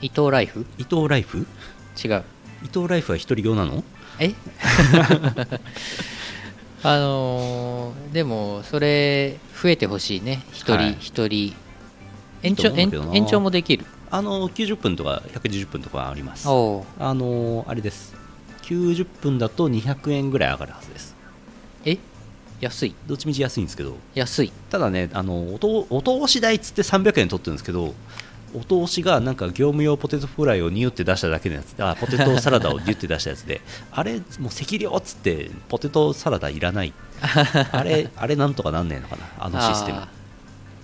[0.00, 0.66] 伊藤ライフ？
[0.78, 1.46] 伊藤ライフ？
[2.02, 2.24] 違う。
[2.64, 3.84] 伊藤ライフは一人用なの？
[4.18, 4.32] え？
[6.84, 10.42] あのーでもそれ増えてほしいね。
[10.52, 10.92] 一はい。
[10.94, 11.54] 人一人。
[12.42, 13.14] 延いいと長延思うけどな。
[13.14, 13.86] 延長もできる？
[14.10, 16.48] あの90分とか120分とかあります。
[16.48, 18.14] おおあのあれです。
[18.62, 21.14] 90分だと200円ぐらい上がるはずです
[21.84, 21.98] え？
[22.60, 22.94] 安い。
[23.06, 23.96] どっちみち安いんですけど。
[24.14, 24.52] 安い。
[24.70, 27.94] ただねあのおとお通し代っつって300円取ってるんですけど
[28.54, 36.92] お通しがなんか業務用ポテトフライをニュって出しただけのやつあポテトサラダをニュって出したやつで あれもう適量っつってポテトサラダいらない。
[37.72, 39.98] あれあれなんとかなんねえのかなあのシステム。
[39.98, 40.08] あー。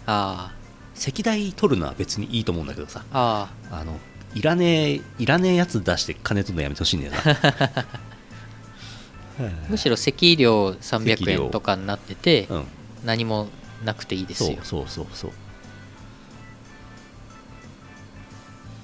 [0.06, 0.52] あ
[0.94, 3.00] 席代取るのは別にいいと思うんだけどさ。
[3.00, 3.02] ー。
[3.12, 3.98] ああの
[4.34, 7.18] いらねえいらねえやつ出して金取るのやめてほしいんだよな。
[7.20, 7.86] ー
[9.68, 12.64] むしろ席料300席料円とかになってて、うん。
[13.04, 13.48] 何も
[13.84, 14.58] なくていいですよ。
[14.62, 15.30] そうそうそうそう。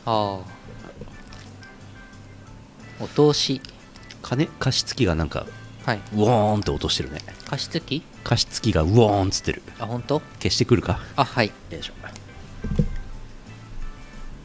[0.07, 0.45] ああ。
[3.01, 3.61] お通し。
[4.23, 5.47] 金加湿器がなんか
[5.85, 6.01] はい。
[6.14, 7.21] ウォーンって落としてるね。
[7.49, 9.62] 加湿器加湿器がウォーンっつってる。
[9.79, 10.21] あ本当？
[10.38, 11.01] 消してくるか？
[11.17, 11.49] あはい。
[11.71, 11.93] よいしょ。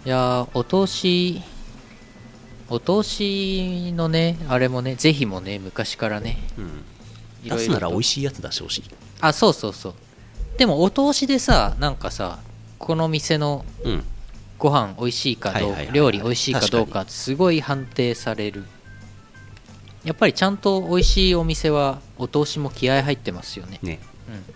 [0.06, 1.42] いやーお通し
[2.70, 6.86] お通しのねあれもね是非もね昔からねうん。
[7.44, 8.84] 出すなら美味しいやつ出してほしい
[9.22, 9.94] あそうそうそう。
[10.58, 12.40] でもお通しでさなんかさ
[12.78, 14.04] この店のうん。
[14.58, 18.66] ご飯美味しいかどうか料理美味しいかどうかすごい判定される。
[20.04, 23.80] やっぱりちゃんと美味しいお店はお通しも気合入ってますよね。
[23.82, 24.00] ね。
[24.28, 24.54] うん。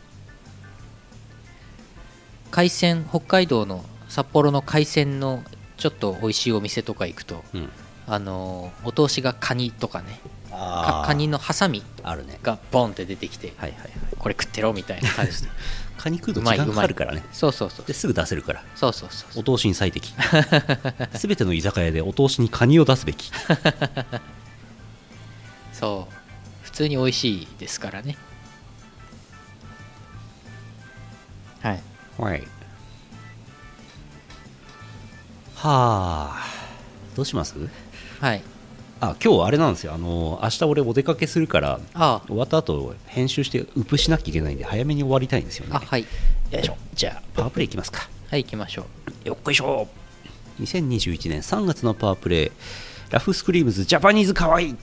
[2.51, 5.41] 海鮮北海道の札幌の海鮮の
[5.77, 7.69] ちょっと美味しいお店とか行くとうん
[8.07, 10.19] あのーお通しがカニとかね。
[10.51, 12.37] カニのハサミあるね。
[12.43, 13.91] がボンって出てきてはいはいはい。
[14.19, 15.49] これ食ってろみたいな感じで。
[15.97, 17.23] カニ食うとうまい時間かかるからね。
[17.31, 18.63] そうそうそうですぐ出せるから。
[18.75, 20.13] そうそうそうお通しに最適。
[21.15, 23.31] すべての居酒屋でお通しにカニを出すべき。
[25.73, 26.13] そう。
[26.63, 28.17] 普通に美味しいですからね。
[31.61, 31.81] はい。
[32.17, 32.41] はい。
[35.55, 36.45] はあ。
[37.15, 37.55] どうします？
[38.23, 38.41] はい。
[39.01, 39.93] あ今日あれなんですよ。
[39.93, 45.71] あの明日俺お出かけするからあ終わった後編集してウプしなきゃいけないんで早めに終わりたいんですよね。
[45.75, 46.05] あはい。
[46.51, 46.77] よいしょ。
[46.93, 48.07] じゃあパワープレイいきますか。
[48.29, 48.85] はい行きましょ
[49.25, 49.27] う。
[49.27, 49.89] よっこいしょ。
[50.61, 52.51] 2021年3月のパワープレイ。
[53.09, 54.75] ラフスクリームズジャパニーズかわいい。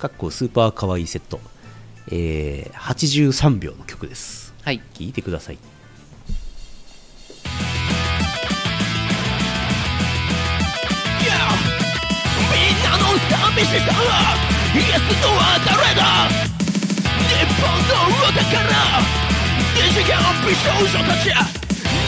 [0.00, 1.38] かっこスーパーかわいいセット。
[2.10, 4.52] えー、83秒の曲です。
[4.62, 4.78] はい。
[4.78, 5.58] 聴いてください
[13.54, 14.34] の寂しさは
[14.74, 16.02] 癒すのは誰だ。
[17.30, 18.42] 日本のお宝
[19.74, 20.10] 二次元
[20.42, 21.38] 美少女たち日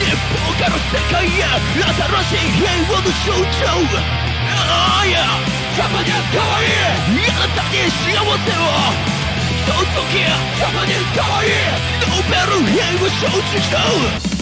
[0.03, 3.71] 本から世界へ新しい平和の象徴。
[4.49, 5.23] ああいや
[5.77, 6.67] ジャパニーズかわい。
[6.67, 8.67] いあなたに幸せを。
[9.67, 11.51] その時ジャパニーズかわいい。
[12.03, 14.36] ノーベル平和賞受賞。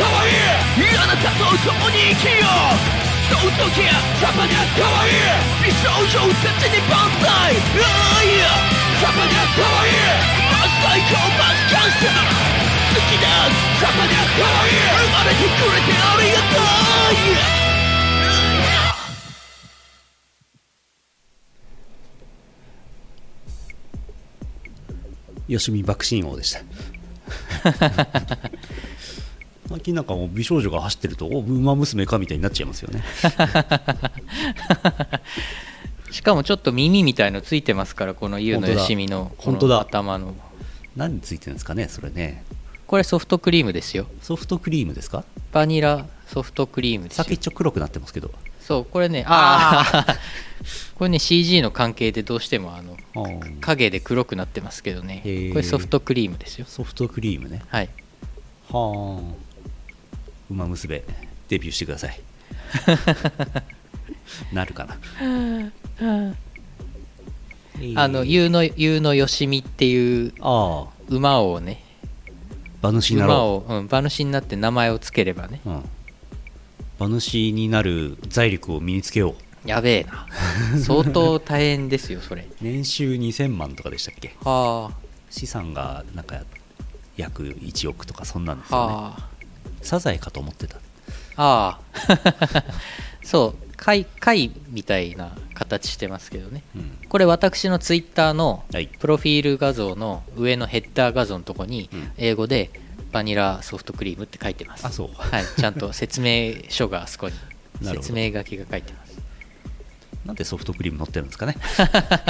[0.00, 3.30] かわいいあなたと共に生きよう!
[3.30, 5.12] その時ジャパニーズかわいい
[5.62, 8.48] 美少女たちに万歳あーいや!
[8.98, 9.92] ジャパニーズかわいい
[10.50, 12.10] マジ最高マジ感謝
[12.90, 17.60] 好きですジャパニーズかわいい生まれてくれてありがとう
[25.48, 26.60] 吉見爆心王でした
[29.70, 33.04] 最近なんかもう美少女が走ってるとお馬娘かみたいになっちゃいますよね。
[36.10, 39.80] しかもちょっと耳みたいのついてますからこの優のよしみのこの本当だ。
[39.80, 40.34] 頭の
[40.96, 42.42] 何についてるんですかねそれね。
[42.48, 42.54] こ
[42.88, 44.06] これソフトクリームですよ。
[44.20, 45.22] ソフトクリームですか？
[45.52, 47.24] バニラソフトクリームですよ。
[47.24, 48.32] 先っちょ黒くなってますけど。
[48.60, 50.16] そうこれねああ
[50.96, 52.96] これね CG の関係でどうしてもあの
[53.60, 55.20] 影で黒くなってますけどね。
[55.52, 56.66] これソフトクリームですよ。
[56.68, 57.62] ソフトクリームね。
[57.68, 57.88] はい。
[58.68, 59.49] はあ
[60.50, 61.02] 馬娘
[61.48, 62.20] デビューしてください。
[64.52, 64.98] なるかな。
[67.96, 71.84] あの優の優のよしみっていうあ馬をね。
[72.82, 75.60] 馬主になろ馬を、うん、馬主になって名前をつければね。
[75.64, 75.82] う、うん、
[76.98, 79.34] 馬主になる財力を身につけよ
[79.64, 79.68] う。
[79.68, 80.26] やべえな。
[80.80, 82.48] 相当大変ですよそれ。
[82.60, 84.34] 年収2000万とかでしたっけ？
[84.42, 84.90] は
[85.30, 86.42] 資産がなんか
[87.16, 88.94] 約1億とかそんなんですあよね。
[88.94, 89.29] はあ
[89.82, 90.78] サザエかと思ってた。
[91.36, 92.64] ああ。
[93.22, 96.62] そう貝貝みたいな形してますけどね。
[96.76, 96.98] うん。
[97.08, 98.86] これ私のツイッターのはい。
[98.86, 102.12] プロフィール画像の上のヘッダー画像のとこにうん。
[102.18, 102.70] 英語で
[103.12, 104.86] バニラソフトクリームって書いてます。
[104.86, 105.08] あそう。
[105.14, 107.34] はい、ちゃんと説明書があそこに
[107.82, 109.18] 説明書きが書いてます。
[110.26, 111.56] なんでソフトクリーム乗ってるんですかね。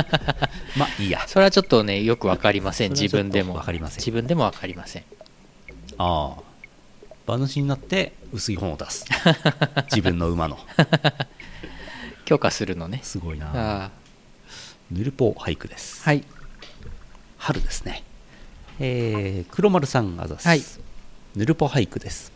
[0.79, 1.25] まあいいや。
[1.27, 2.93] それはちょっとねよく分かりません。
[2.93, 3.55] 自分でも。
[3.55, 3.99] わかりません。
[3.99, 5.05] 自分でも分かりません。
[5.99, 6.50] ああ
[7.31, 9.05] 馬主になって薄い本を出す。
[9.93, 10.59] 自分の馬の。
[12.25, 13.01] 許可するのね。
[13.05, 13.85] すごいな。
[13.85, 13.91] あ
[14.91, 16.03] ヌルポ俳句です。
[16.05, 16.25] あはい。
[17.39, 18.03] 春ですね。
[18.81, 20.63] えー、黒丸さんあざす、はい。
[21.37, 22.33] ヌルポ俳句です。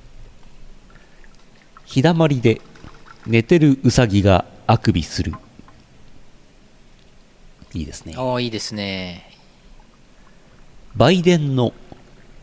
[1.84, 2.60] 日だまりで
[3.26, 5.32] 寝てるうさぎがあくびする。
[7.72, 8.14] いいですね。
[8.16, 9.28] おーいいですね。
[10.94, 11.72] 売電の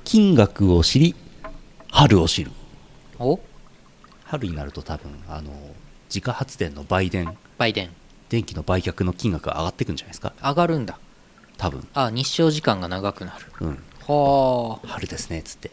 [0.04, 1.16] 金額を知り
[1.92, 2.52] 春を知る。
[3.20, 3.40] お？
[4.26, 5.52] 春になると多分あの
[6.10, 7.38] 自家発電の売電。
[7.58, 7.90] バイデン
[8.30, 10.34] 電気の売却の金額が上がっていくんじゃないですか？
[10.42, 10.98] 上がるんだ。
[11.58, 11.88] 多分。
[11.94, 13.46] あ日照時間が長くなる。
[13.60, 13.84] うん。
[14.08, 14.88] はあ。
[14.88, 15.72] 春ですねっつって。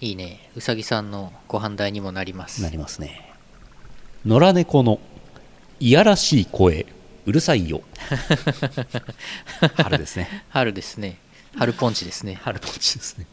[0.00, 0.50] いいね。
[0.56, 2.62] うさぎさんのご飯代にもなります。
[2.62, 3.32] なりますね。
[4.26, 4.98] 野良猫の
[5.78, 6.86] いやらしい声
[7.26, 7.82] うるさいよ。
[9.76, 10.44] 春ですね。
[10.48, 11.18] 春ですね。
[11.56, 12.34] 春ポンチですね。
[12.42, 13.26] 春ポンチですね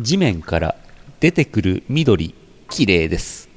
[0.00, 0.76] 地面から
[1.18, 2.32] 出てくる緑
[2.70, 3.48] 綺麗です。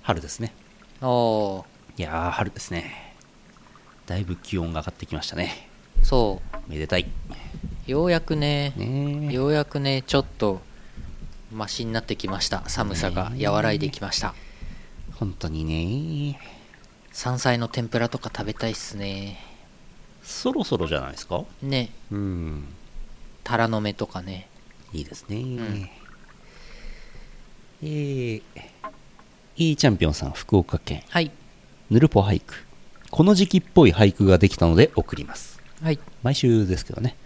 [0.00, 0.54] 春ですね。
[1.02, 2.00] おー。
[2.00, 3.14] いやー春ですね。
[4.06, 5.68] だいぶ気温が上がってきましたね。
[6.02, 7.02] そめでたい。
[7.02, 8.72] うようやくね。
[9.30, 10.62] ようやくねちょっと
[11.52, 12.66] マシになってきました。
[12.66, 14.34] 寒さが和らいできました。
[15.16, 15.66] 本当に
[16.32, 16.40] ね。
[17.12, 19.38] 山菜の天ぷらとか食べたいっすね。
[20.22, 21.44] そろそろじゃないですか？
[21.60, 21.90] ね。
[22.10, 22.64] うん。
[23.44, 24.48] タラの芽とかね
[24.92, 25.90] いいですね、ん。
[27.82, 28.42] えー、
[29.56, 31.02] いいチャンピオンさん福岡県。
[31.08, 31.30] はい。
[31.90, 32.54] ヌルポ俳句。
[33.10, 35.60] この時期っぽい俳句ができたので送ります。
[35.82, 35.98] はい。
[36.22, 37.16] 毎週ですけどね。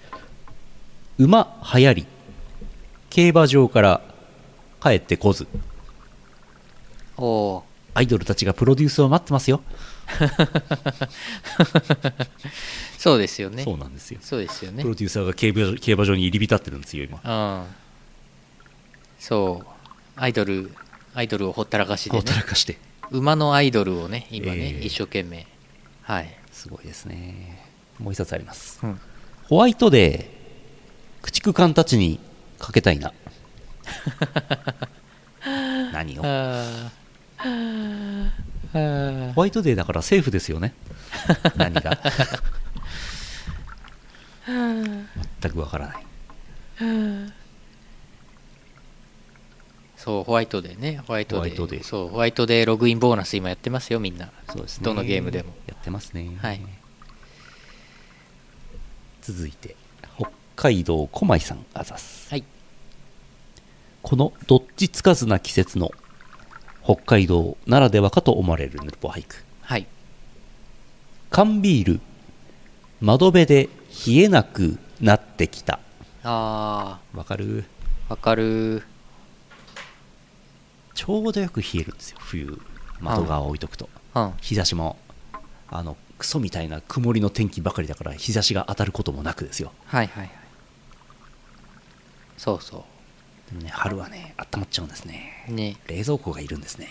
[1.18, 2.06] 馬はやり。
[3.10, 4.00] 競馬場から
[4.82, 5.46] 帰ってこず。
[7.16, 9.60] おおアイドルたちがプロデュースを待ってますよ、
[12.98, 13.64] そうですよね。
[13.64, 14.18] そうなんですよ。
[14.22, 14.82] そうですよね。
[14.82, 17.20] プロデューサーが競馬場競馬場に入り浸ってるんですよ今。
[17.22, 17.66] うん。
[19.18, 19.66] そう。
[20.16, 20.72] アイドル
[21.14, 22.78] アイドルをほったらかしでほねったらかして。
[23.10, 24.86] 馬のアイドルをね今ね、ええ。
[24.86, 25.46] 一生懸命。
[26.02, 27.68] はい、すごいですね。
[27.98, 28.80] もう一冊あります。
[28.82, 29.00] うん、
[29.44, 32.18] ホワイトデー駆逐艦たちに
[32.58, 33.12] かけたいな。
[35.92, 36.22] 何を？
[36.22, 37.01] あーあー
[39.34, 40.74] ホワイトデーだからセーフですよね。
[41.56, 41.98] 何が。
[44.46, 46.06] 全くわからない。
[49.96, 51.00] そうホワイトデーね。
[51.06, 51.54] ホワイトデー。
[51.56, 51.84] ホワイトデー。
[51.84, 54.84] そうホワイトデーログインボーナス今やってますよみんなそうですね。
[54.84, 55.54] どのゲームでも。
[55.68, 56.36] やってますね。
[56.40, 56.60] はい。
[59.20, 59.76] 続いて
[60.16, 62.28] 北海道狛江さんあざす。
[62.30, 62.44] はい。
[64.02, 65.92] このどっちつかずな季節の
[66.84, 69.36] 北海道ならではかと思われるヌルポ俳句。
[69.60, 69.86] はい。
[71.30, 72.00] 缶ビール
[73.00, 73.68] 窓辺で
[74.06, 75.80] 冷えなくなってきた。
[76.24, 77.62] あわかる？
[77.62, 77.64] ー
[78.08, 78.82] わかる。
[80.94, 82.60] ちょうどよく冷えるんですよ冬。
[83.00, 83.68] 窓側を置いと。
[83.68, 84.32] くとうん。
[84.40, 84.96] 日差しも
[85.68, 89.72] あのクソみたいな曇りの天気ばかりだから日差しが当たることもなくですよ。
[89.86, 90.30] はいはいはい。
[92.36, 92.84] そうそ
[93.50, 95.46] でもね春はね温まっちゃうんですね。
[95.48, 95.76] うね。
[95.86, 96.88] 冷蔵庫がいるんですね。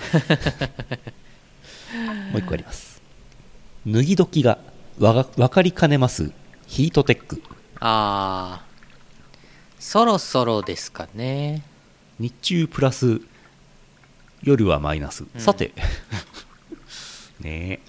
[2.32, 3.00] もう一個あります。
[3.86, 4.58] 脱ぎ時が
[4.98, 6.32] わが分かりかねます
[6.66, 7.42] ヒートテック。
[7.80, 8.70] あー。
[9.80, 11.62] そろそろですかね。
[12.18, 13.20] 日中プラス
[14.42, 15.30] 夜はマイナス、ん。
[15.38, 15.72] さて。
[17.40, 17.80] ね。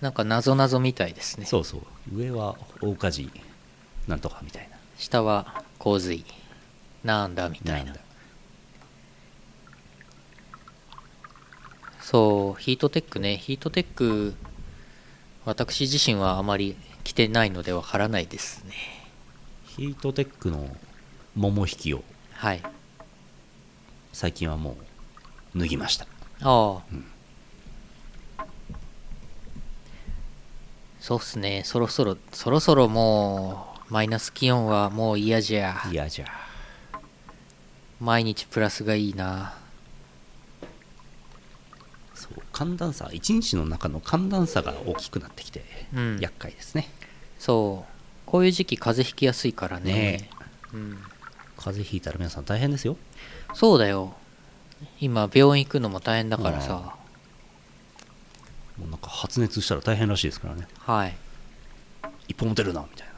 [0.00, 1.44] なんか謎謎みたいですね。
[1.44, 1.82] えそうそう。
[2.12, 3.30] 上は大火事
[4.06, 4.76] なんとかみたいな。
[4.98, 6.24] 下は洪水。
[7.04, 7.94] なんだみたいな。
[12.00, 13.36] そうヒートテックね。
[13.36, 14.34] ヒートテック
[15.44, 16.74] 私自身はあまり
[17.04, 18.72] 着てないのでわからないですね。
[19.64, 20.76] ヒートテックの
[21.36, 22.62] 桃引きをはい。
[24.12, 24.76] 最近はも
[25.54, 26.08] う脱ぎました。
[26.42, 26.82] ああ、
[30.98, 31.62] そうっすね。
[31.64, 35.82] そろそろそろそろもうマイナス気温はもう嫌じゃ。
[35.90, 36.26] いやじゃ。
[36.28, 36.46] あ
[38.00, 39.54] 毎日プラスがいいな。
[42.14, 45.64] そう寒暖差一日の中の寒暖差が大きくなってきて、
[45.94, 46.18] うん。
[46.20, 46.88] 厄介ですね。
[47.38, 47.92] そう。
[48.26, 49.92] こういう時期風邪ひきやすいからね。
[49.92, 50.30] ね
[50.74, 50.98] うん、
[51.56, 52.96] 風邪ひいたら皆さん大変ですよ。
[53.54, 54.14] そうだよ。
[55.00, 56.96] 今病院行くのも大変だからさ。
[58.78, 60.66] もうなんか発熱したら大変らしいですからね。
[60.80, 61.16] はい。
[62.28, 63.12] 一本も出るなみたいな。
[63.12, 63.15] うん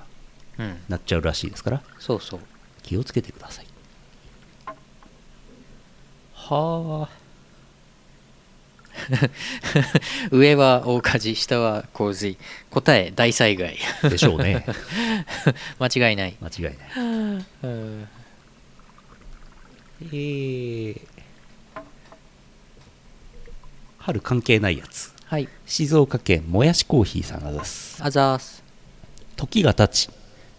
[0.88, 1.82] なっちゃうらしいですから。
[1.98, 2.40] そうそう。
[2.82, 3.66] 気をつけてください。
[6.34, 7.28] はあ。
[10.32, 12.36] 上は大火事下は洪水。
[12.70, 13.78] 答え大災害。
[14.02, 14.64] でしょうね。
[15.78, 16.36] 間違いない。
[16.40, 16.74] 間違いない。
[17.62, 18.08] うん。
[20.00, 21.00] えー、
[23.98, 25.12] 春関係ないやつ。
[25.26, 25.48] はい。
[25.66, 28.02] 静岡県もやしコーヒーさんがです。
[28.02, 28.62] あざーす。
[29.36, 30.08] 時が経ち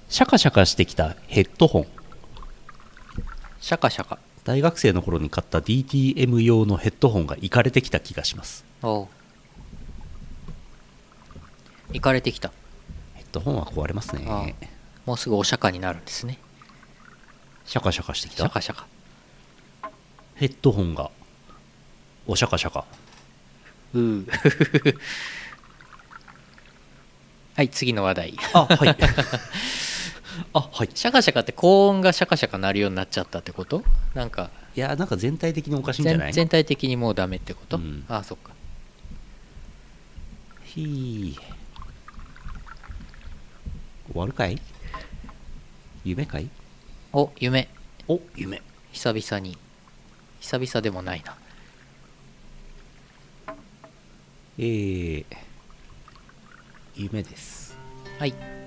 [0.10, 1.88] シャカシャカしてきたヘッドホン。
[3.62, 4.18] シャカシャカ。
[4.44, 8.66] 大学生の頃に買った DTM 用のヘッドホンがいかれてきた気がします。
[8.82, 9.08] おう。
[11.94, 12.52] 行かれてきた。
[13.16, 14.26] ヘッドホンは壊れますね。
[14.28, 14.66] ああ。
[15.06, 16.40] もうすぐお釈迦になるんですね。
[17.66, 18.44] シャカシャカしてきた？
[18.46, 18.88] シャカシャカ。
[20.36, 21.12] ヘッドホンが
[22.26, 22.86] おシャカシャカ
[23.94, 24.96] うー。
[27.56, 28.38] はい次の話題。
[28.54, 28.96] あはい
[30.54, 30.90] あはい。
[30.94, 33.84] シャカシャカって高音がシャカシャカ鳴るようになっちゃったってこと？
[34.14, 34.50] なんか。
[34.76, 36.34] いやなんか全体的におかしいんじゃない？
[36.34, 38.06] 全全体的にもうダメってこと、うん。
[38.08, 38.52] ああそっか。
[40.64, 41.42] ひー。
[44.12, 44.60] 終わるかい？
[46.04, 46.50] 夢かい？
[47.14, 47.68] お夢。
[48.08, 48.62] お夢。
[48.92, 49.58] 久々に。
[50.40, 51.36] 久々でもないな。
[54.58, 55.26] えー、
[56.96, 57.78] 夢です。
[58.18, 58.59] はい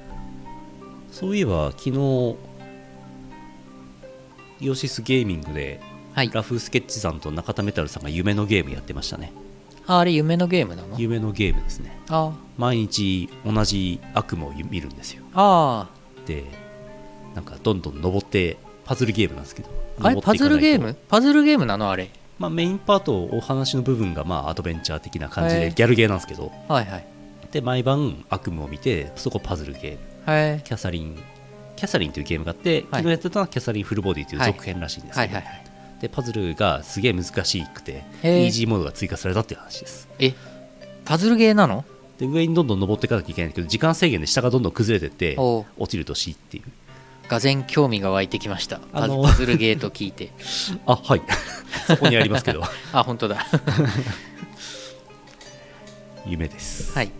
[1.12, 2.36] そういえば昨日
[4.60, 5.80] イオシスゲーミングで
[6.14, 6.30] はい。
[6.30, 9.32] ラフスケッチさんと中田メタルさんが夢のゲームやってましたね。
[9.86, 10.98] ああれ夢のゲームなの？
[10.98, 11.98] 夢のゲームですね。
[12.08, 15.24] あ毎日同じ悪夢を見るんですよ。
[15.34, 15.88] あ
[16.26, 16.44] で
[17.34, 19.70] なんかどんどん登ってパズルゲームなんですけど。
[20.00, 20.94] ああれパズルゲーム？
[21.08, 22.10] パズルゲームなのあれ？
[22.38, 26.52] まあ、メインパートお話の部分がまあアドベンチャー的な感じでギャルゲーなんですけど。
[26.68, 27.06] はいはい。
[27.52, 30.62] で毎晩悪夢を見てそこパズルゲームはい。
[30.62, 31.16] キャサリン
[31.76, 32.82] キャサリンというゲームがあって、はい。
[32.82, 35.34] 昨日やってたのはキャサリンフルボディという続編らしいんですけど、
[36.00, 40.08] でパズルがすげえ難しくてイージーモードが追加されたっていう話です。
[40.18, 40.34] え
[41.04, 41.84] パズルゲーなの？
[42.18, 46.64] で上にどんどん登っていかなきゃいけないんだけど時間制限で下がどんどん崩れてって落ちると死っていう。
[47.28, 48.78] がぜ興味が湧いてきました。
[48.92, 50.30] パズルゲーと聞いて。
[50.86, 51.22] あはい。
[51.88, 52.62] そこにありますけど。
[52.92, 53.46] あ本当だ。
[56.26, 57.10] 夢です、はい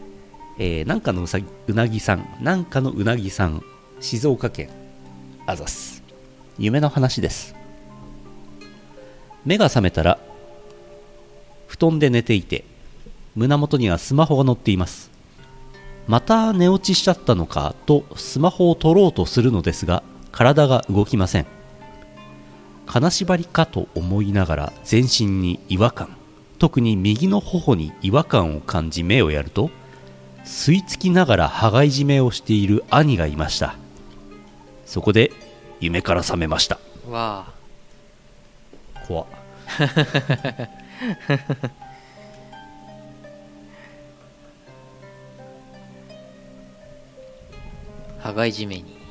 [0.59, 3.62] えーなんかのうさぎうなぎさんなんかのうなぎさん
[4.00, 4.68] 静岡県
[5.46, 6.03] あざす。
[6.59, 7.55] 夢の話です。
[9.44, 10.18] 目が覚めたら
[11.66, 12.64] 布団で寝ていて
[13.34, 15.11] 胸元にはスマホが乗っています。
[16.07, 21.46] また寝落ちしちゃったのかとスマホを取ろうとするのですが体が動きません。
[22.86, 26.16] 金縛りかと思いながら全身に違和感。
[26.59, 29.70] 特に右の頬に違和感を感じ目をやると
[30.45, 33.76] 吸い付きながら羽交い締めをしている兄がいました。
[34.86, 35.30] そこで
[35.80, 36.78] 夢から覚めました。
[37.09, 37.53] わあ。
[48.20, 49.03] 羽交い締めに。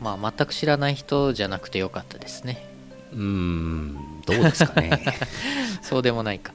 [0.00, 2.69] まあ全く知らない人じゃなくてよかったですね
[3.12, 4.22] うーん。
[4.26, 5.02] どうですかね。
[5.82, 6.52] そうでもないか。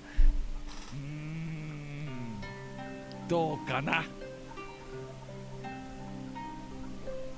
[3.27, 4.03] どうかな。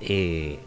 [0.00, 0.58] えー、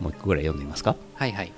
[0.00, 0.96] もう一個ぐらい読んでみますか。
[1.14, 1.52] はいはい。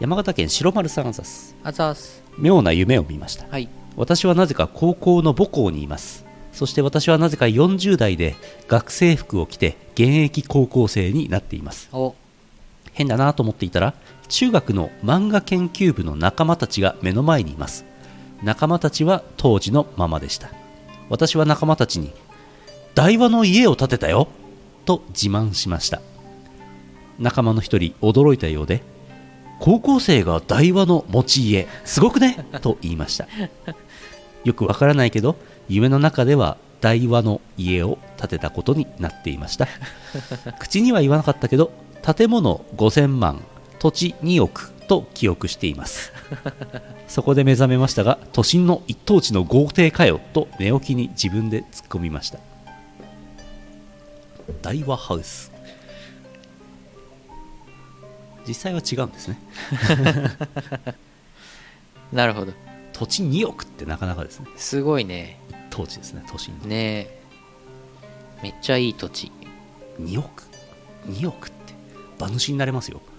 [0.00, 1.56] 山形県白丸さんあざす。
[1.62, 2.22] あざーす。
[2.38, 3.46] 妙な夢を見ました。
[3.48, 3.68] はい。
[3.96, 6.24] 私はなぜか高校の母校にいます。
[6.52, 8.36] そして私はなぜか40代で
[8.68, 11.88] 学生服を着て現役高校生になっています。
[11.92, 12.14] お
[12.98, 13.94] 変だなと思っていたら
[14.28, 17.86] 中学の漫画研究部の仲間たちが目の前にいます。
[18.42, 20.50] 仲間たちは当時のままでした。
[21.08, 22.12] 私は仲間たちに
[22.94, 24.28] 台話の家を建てたよ
[24.84, 26.00] と自慢しました。
[27.18, 28.82] 仲間の一人驚いたようで
[29.60, 32.44] 高校生が台話の持ち家すごくね？
[32.60, 33.26] と言いました。
[34.44, 35.36] よくわからないけど
[35.68, 39.66] 夢の中では台話の家を建てたことになっていました。
[40.60, 41.72] 口には言わなかったけど
[42.16, 43.44] 建物5000万
[43.78, 46.10] 土地2億と記憶しています。
[47.06, 52.38] そこで目覚めましたが都心の一等地の豪邸かよと寝起きに自分で突っ込みました。
[54.62, 55.52] 大和ハウス。
[58.46, 59.38] 実際は違うんですね。
[62.10, 62.54] なるほど。
[62.94, 64.46] 土地2億ってなかなかですね。
[64.56, 65.38] すごいね。
[65.50, 67.22] 一等地ですね都心でねえ。
[68.44, 69.30] めっちゃいい土地。
[70.00, 70.44] 2億
[71.06, 71.57] ？2億って
[72.18, 73.00] 馬主になれますよ。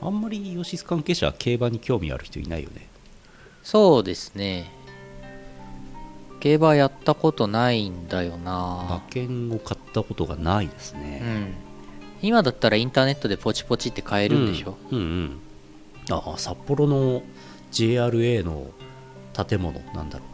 [0.00, 2.86] あんまりイオシス関係者は競馬に興味ある人いないよね。
[3.62, 4.70] そうですね。
[6.40, 11.54] 競馬やったことないんだよ馬な券を買ったことがないですうね、ん。
[12.20, 15.40] 今だったらインターネットでポチポチって買えるんでしょ、うん、うんうん。
[16.10, 17.22] ああ札幌の
[17.72, 18.66] JRA の
[19.34, 20.28] 建物なんだろう。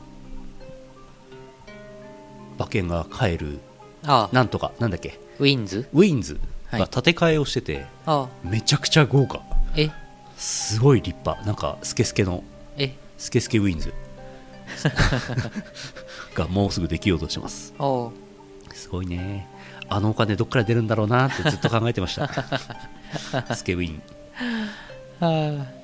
[2.57, 3.59] 馬券が買える
[4.05, 4.34] ああ。
[4.34, 5.18] なんとかなんだっけ？
[5.38, 5.88] ウィンズ？
[5.92, 6.38] ウィンズ
[6.70, 6.80] はい。
[6.80, 8.28] が建て替えをしてて、ああ。
[8.46, 9.40] めちゃくちゃ豪華。
[9.76, 9.90] え？
[10.36, 11.44] すごい立派。
[11.46, 12.44] なんかスケスケの
[12.76, 12.94] え？
[13.18, 13.92] スケスケウィンズ。
[16.34, 17.74] がもうすぐできようとしてます。
[17.78, 18.09] あ。
[18.74, 19.48] すごいね。
[19.88, 22.28] あのお金どっから出るんだろうなってずっと考えてました。
[23.57, 24.03] スケウィン。
[25.20, 25.80] ああ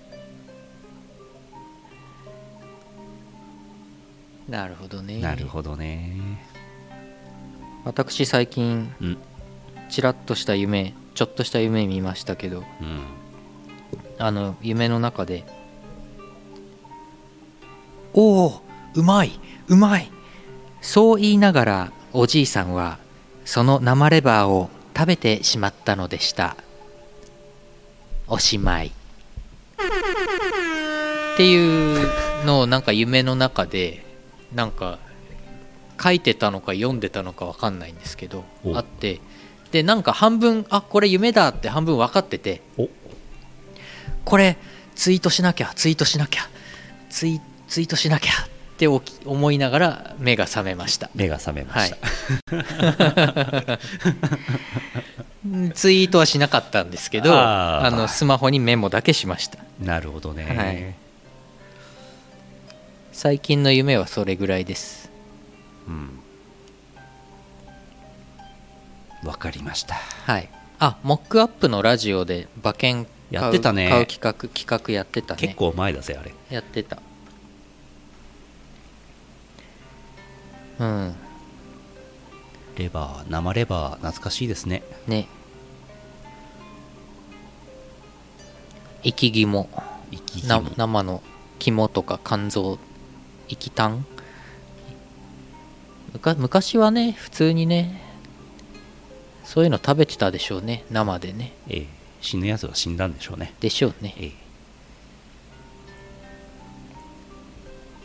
[4.48, 5.20] なるほどね。
[5.20, 6.12] なるほどね。
[7.84, 9.18] 私最近うん。
[9.88, 13.04] ちらっとした夢ちょっとした夢見ましたけどうん。
[14.18, 15.44] あの夢の中で
[18.14, 18.62] 「おお
[18.94, 19.38] うまい
[19.68, 20.10] うまい!」
[20.80, 22.98] そう言いながらおじいさんは
[23.44, 26.56] その生レバーを食べてしまったのでした。
[28.28, 28.88] おしまい。
[28.88, 28.92] っ
[31.36, 32.08] ていう
[32.46, 34.05] のをなんか夢の中で
[34.56, 34.98] なんか
[36.02, 38.74] 書いてたのか読んでたのか分かんないんですけどお。
[38.74, 39.20] あって。
[39.70, 42.88] でなんか半分あこれ夢だって半分分かっててお。
[44.24, 44.56] これ
[44.94, 46.48] ツイートしなきゃツイートしなきゃ
[47.10, 51.10] ツイツイートしなきゃっておき思いながら目が覚めました。
[51.14, 52.00] 目が覚めまはした、い。
[55.46, 59.58] う んツイートはしなかったんですけどあのスマホにメモだけしました。
[59.80, 61.05] なるほどね、はい
[63.16, 65.10] 最近の夢はそれぐらいです。
[65.88, 66.20] うん。
[69.26, 69.94] わかりました。
[69.94, 70.50] はい。
[70.78, 73.88] あモックアップのラジオで馬券やってたね。
[73.88, 75.40] 買う企画企画やってたね。
[75.40, 76.34] 結構前だぜあれ。
[76.50, 76.98] やってた。
[80.78, 81.14] うん。
[82.76, 84.82] レバー生レバー懐かしいですね。
[85.06, 85.26] ね。
[89.02, 89.70] 生き肝。
[90.76, 91.22] 生の
[91.58, 92.78] 肝とか肝臓
[93.48, 94.04] 生きたん？
[96.12, 98.02] むか昔はね普通にね
[99.44, 101.52] そういうの食べてたでしょうね生でね。
[101.68, 101.86] ええ
[102.20, 103.54] 死ぬやつは死んだんでしょうね。
[103.60, 104.14] でしょうね。
[104.18, 104.32] ええ。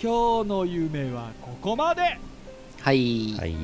[0.04, 2.20] 今日の夢はここまで。
[2.82, 3.56] はい、はい。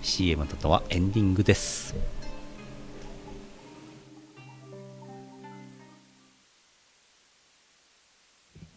[0.00, 1.94] CM ととはエンディングです。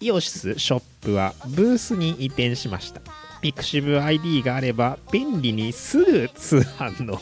[0.01, 3.01] イオシスショップはブースに移転しました。
[3.41, 7.19] ピクシブ ID があれば便利にすぐ通販の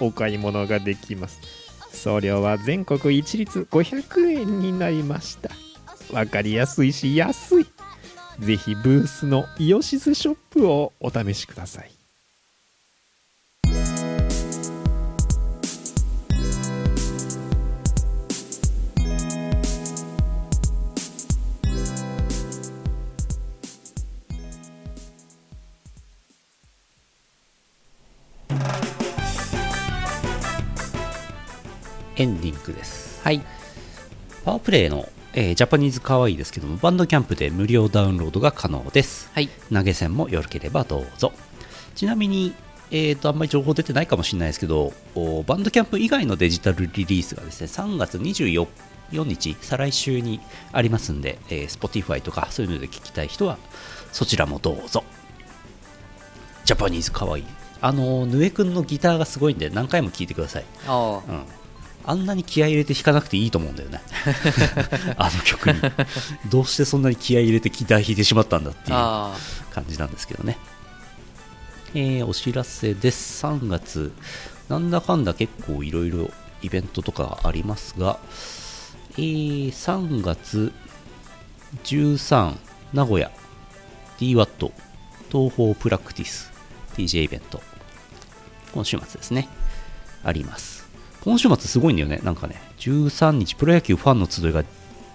[0.00, 1.40] お買い物ができます。
[1.92, 5.50] 送料は全国一律500円になりました。
[6.12, 7.66] わかりやすいし安い。
[8.38, 11.97] ぜひブースのイオシスショップをお試しください。
[32.18, 33.22] エンディングです。
[33.24, 33.40] はい。
[34.44, 39.30] パワープレイの、えージャパニーズ可愛いですけどもバンドキャンプで無料ダウンロードが可能です。
[39.32, 39.48] はい。
[39.72, 41.32] 投げ銭もよろければどうぞ。
[41.94, 42.54] ちなみに
[42.90, 48.66] えー、とあんまり情報出てないかもしれないですけどおバンドキャンプ以外のデジタルリリースがですね3月24
[49.12, 50.40] 4日再来週に
[50.72, 53.58] ありますんで、えー Spotify とかそういうので聞きたい人は
[54.12, 55.04] そちらもどうぞ。
[56.64, 57.44] ジャパニーズ可愛い
[57.80, 60.64] あのヌエ君のギターがすごいんで何回も聴いてください。
[60.86, 61.44] あうん、
[62.08, 64.00] あんなに気合い入れて弾かなくていいと思うんだよね。
[65.18, 65.80] あの曲に。
[66.50, 69.36] どうしてそんなに気合い入れてギター弾いてしまったんだっていうあ
[69.74, 70.56] 感じなんですけどね。
[71.94, 73.44] えーお知らせです。
[73.44, 74.12] 3月
[74.70, 76.30] なんだかんだ結構いろいろ
[76.62, 78.18] イベントとかありますが、
[79.18, 80.72] えー3月
[81.84, 82.56] 13
[82.94, 83.30] 名古屋。
[84.18, 84.72] DWAT
[85.30, 86.50] 東方プラクティス。
[86.96, 87.62] TJ イベント。
[88.72, 89.48] 今週末ですね。
[90.24, 90.77] あります
[91.24, 92.60] 今週末すごいんだよねなんかね。
[92.78, 94.64] 13日プロ野球ファンの集いが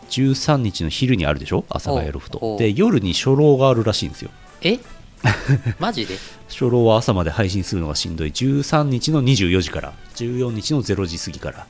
[0.09, 1.65] 13日の昼にあるでしょ？
[1.69, 2.57] 阿佐ヶ谷ロフト。
[2.59, 4.31] で夜に初老があるらしいんですよ。
[4.61, 4.79] え？
[5.79, 6.15] マジで？
[6.49, 8.29] 初老は朝まで配信するのがしんどい。
[8.29, 11.67] 13日の24時から14日の0時過ぎから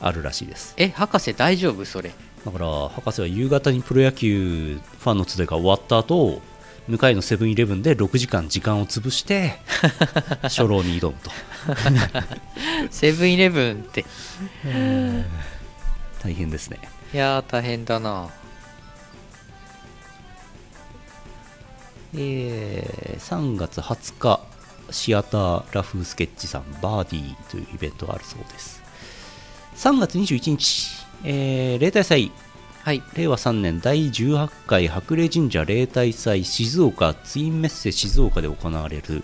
[0.00, 0.74] あるらしいです。
[0.76, 2.10] え博士大丈夫それ？
[2.44, 6.40] だから博士は夕方にプロ野球ファンの集いが終わった後
[6.88, 9.58] 向かいのセブンイレブンで6時間時間を潰して
[10.42, 11.30] 初老に挑むと。
[12.90, 14.04] セブンイレブンって。
[16.22, 16.78] 大変ですね。
[17.12, 18.28] いやー大変だな。
[22.14, 23.18] え。
[23.18, 24.40] ー3月20日
[24.90, 28.82] シアターラフスケッチさんバーディーというイベントがあるそうです。
[29.76, 32.32] 3月21日、えー例大祭
[32.82, 33.02] はい。
[33.14, 39.22] 令和3年第18回白麗神社例大祭静岡ツインメッセ静岡で行われる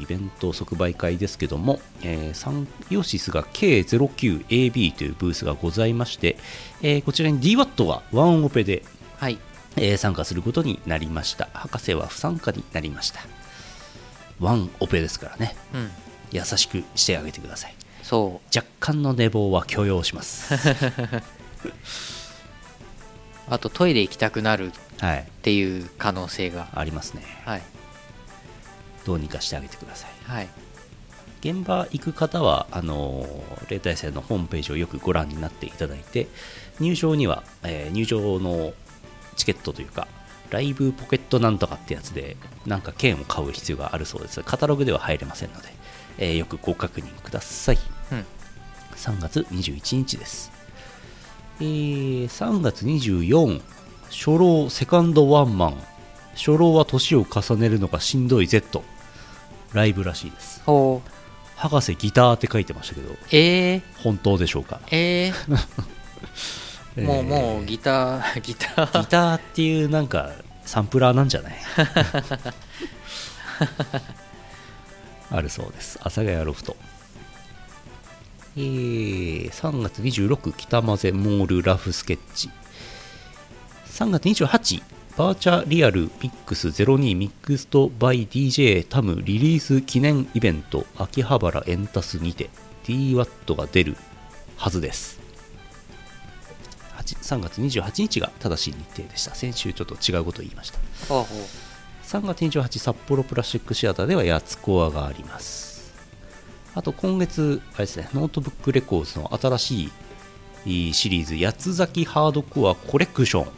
[0.00, 6.38] イベント即売会ですけども、えーサンイオシスが K09AB というブースがございまして、
[6.80, 8.82] えーこちらに DWAT がワンオペで、
[9.18, 9.38] はい。
[9.76, 11.48] えー参加することになりました。
[11.52, 13.20] 博士は不参加になりました。
[14.40, 15.54] ワンオペですからね。
[15.74, 15.90] うん。
[16.32, 17.74] 優しくしてあげてください。
[18.02, 20.54] そ若干の寝坊は許容します。
[20.54, 21.72] う
[23.48, 24.70] あとトイレ行きたくなるっ
[25.00, 25.26] はい。
[25.42, 26.68] ていう可能性が。
[26.74, 27.22] ありますね。
[27.44, 27.62] はい。
[29.04, 30.10] どうにかしてあげてください。
[30.30, 30.48] はい。
[31.40, 36.28] 現場行く方はあのー例大祭のホームページをよくご覧になっていただいて
[36.78, 38.72] 入場には、えー入場の
[39.34, 40.06] チケットというか
[40.50, 42.36] ライブポケットなんとかってやつで
[42.66, 44.40] なんか券を買う必要があるそうです。
[44.44, 45.68] カタログでは入れませんので、
[46.18, 47.78] えーよくご確認ください。
[48.12, 48.24] うん。
[48.94, 50.51] 3月21日です、
[51.62, 53.60] えー3月24
[54.10, 55.76] 初老セカンドワンマン。
[56.34, 58.82] 初老は年を重ねるのがしんどい Z
[59.74, 60.60] ライブらしいです。
[60.66, 61.10] ほう。
[61.56, 65.50] 博士ギターって書いてましたけどえー、本当でしょうか、えー、
[67.06, 69.00] もうえーもうギターギター。
[69.02, 70.32] ギターっていうなんか
[70.64, 71.54] サンプラーなんじゃない？
[75.30, 75.98] あるそうです。
[76.00, 76.76] 阿佐ヶ谷ロフト
[78.56, 82.50] えー、3月26北混ぜモールラフスケッチ。
[83.86, 84.82] 3月28
[85.16, 92.48] バーチャリアルミックス02ミックストバイ DJ タムリリース記念イベント秋葉原エンタスにて
[92.84, 93.96] DWAT が出る
[94.56, 95.20] はずです。
[96.96, 99.34] 8 3月28日が正しい日程でした。
[99.34, 100.78] 先週ちょっと違うことを言いました。
[101.08, 101.26] ほうほ
[102.12, 105.71] 3月28札幌プラスチックシアターではやつコアがあります
[106.74, 109.90] あと今月あれですね Notebook Records の新し
[110.66, 113.52] いシリーズ八つ咲きハードコアコレクション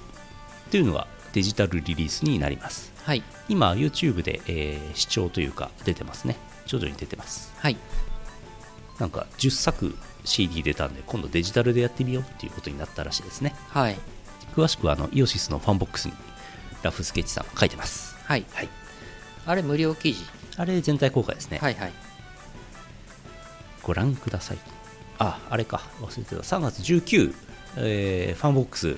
[0.71, 2.93] というのがデジタルリリースになります。
[2.97, 3.23] うはい。
[3.49, 6.37] 今 YouTube で、えー視聴というか出てますね。
[6.67, 7.53] 徐々に出てます。
[7.59, 7.77] はい。
[8.99, 13.55] なんか10作 CD 出たんで今度デジタルでやってみようっていうことになったらしいですね。
[13.69, 13.97] はい。
[14.55, 16.13] 詳しくはあの IOSYS の FANBOX に
[16.83, 18.69] RoughSketch さん書いてますはいはい
[19.47, 20.25] ああれ無料記事
[20.57, 21.93] あれ全体公開ですね、はいはい
[23.85, 24.59] ご覧ください。
[25.19, 25.83] ああれか。
[26.01, 26.37] 忘れてた。
[26.43, 27.35] 3月19、
[27.77, 28.97] えーファンボックス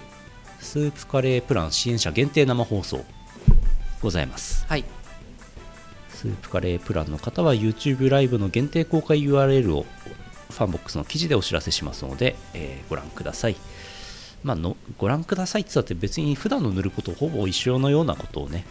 [0.61, 3.05] スープカレープラン支援者限定生放送。
[4.03, 4.65] ございます。
[4.69, 4.85] はい。
[6.11, 9.85] スープカレープランの方は YouTube ライブの限定公開 URL を
[10.51, 13.57] ファンボックスの記事でお知らせしますので、えーご覧ください。
[14.43, 18.65] まあの、ご覧くださいって言ったって別に普段のぬるぽとほぼ一緒のようなことをね、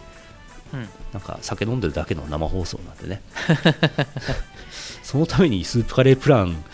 [0.72, 3.22] うんなんか酒飲んでるだけの生放送なんでね。
[5.02, 6.64] そのためにスープカレープラン、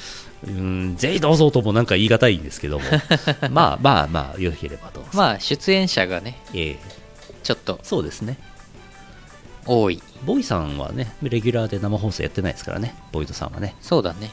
[0.46, 2.84] うん、ぜひどうぞともなんか言い難いんですけども、
[3.50, 5.10] まあまあまあ、よければどうぞ。
[5.12, 6.78] まあ出演者がねええ
[7.42, 8.38] ちょっとそうですね。
[9.66, 13.76] 多いボイさんはね、レギュラーで生放送やってないですからね、ボイドさんはね。
[13.80, 14.30] そうだね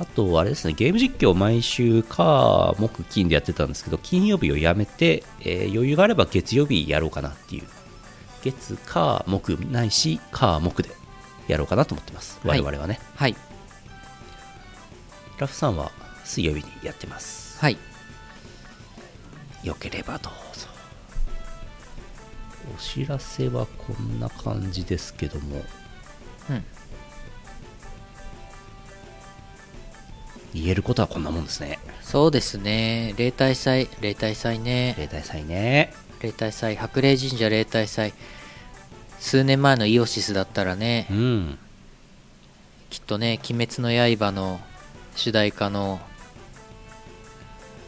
[0.00, 7.64] あと、あれですね、ゲーム実況毎週、火、木、金でやってたんですけど、金曜日をやめて、えー余裕があれば月曜日やろうかなっていう。
[8.42, 10.90] 月、火、木ないし、火、木で
[11.48, 12.40] やろうかなと思ってます。
[12.42, 12.98] はい我々はね。
[13.14, 13.36] はい
[15.38, 15.90] ラフさんは
[16.24, 17.58] 水曜日にやってます。
[17.60, 17.76] はい
[19.62, 20.66] よければどうぞ。
[22.74, 25.62] お知らせはこんな感じですけども、
[26.50, 26.64] うん
[30.54, 31.78] 言えることはこんなもんですね。
[32.02, 33.14] そうですね。
[33.16, 33.88] 例大祭。
[34.00, 34.94] 例大祭ね。
[34.98, 35.92] 例大祭ね。
[36.20, 36.76] 例大祭。
[36.76, 38.12] 白麗神社例大祭。
[39.18, 41.06] 数年前のイオシスだったらね。
[41.10, 41.58] うん。
[42.90, 44.60] きっとね「鬼滅の刃」の
[45.14, 46.00] 主題歌の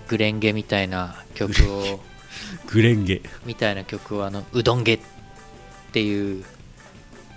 [0.09, 2.01] グレンゲみたいな曲を
[2.71, 3.23] グレンゲ。
[3.45, 5.01] みたいな曲をあのうどんげっ
[5.93, 6.45] ていう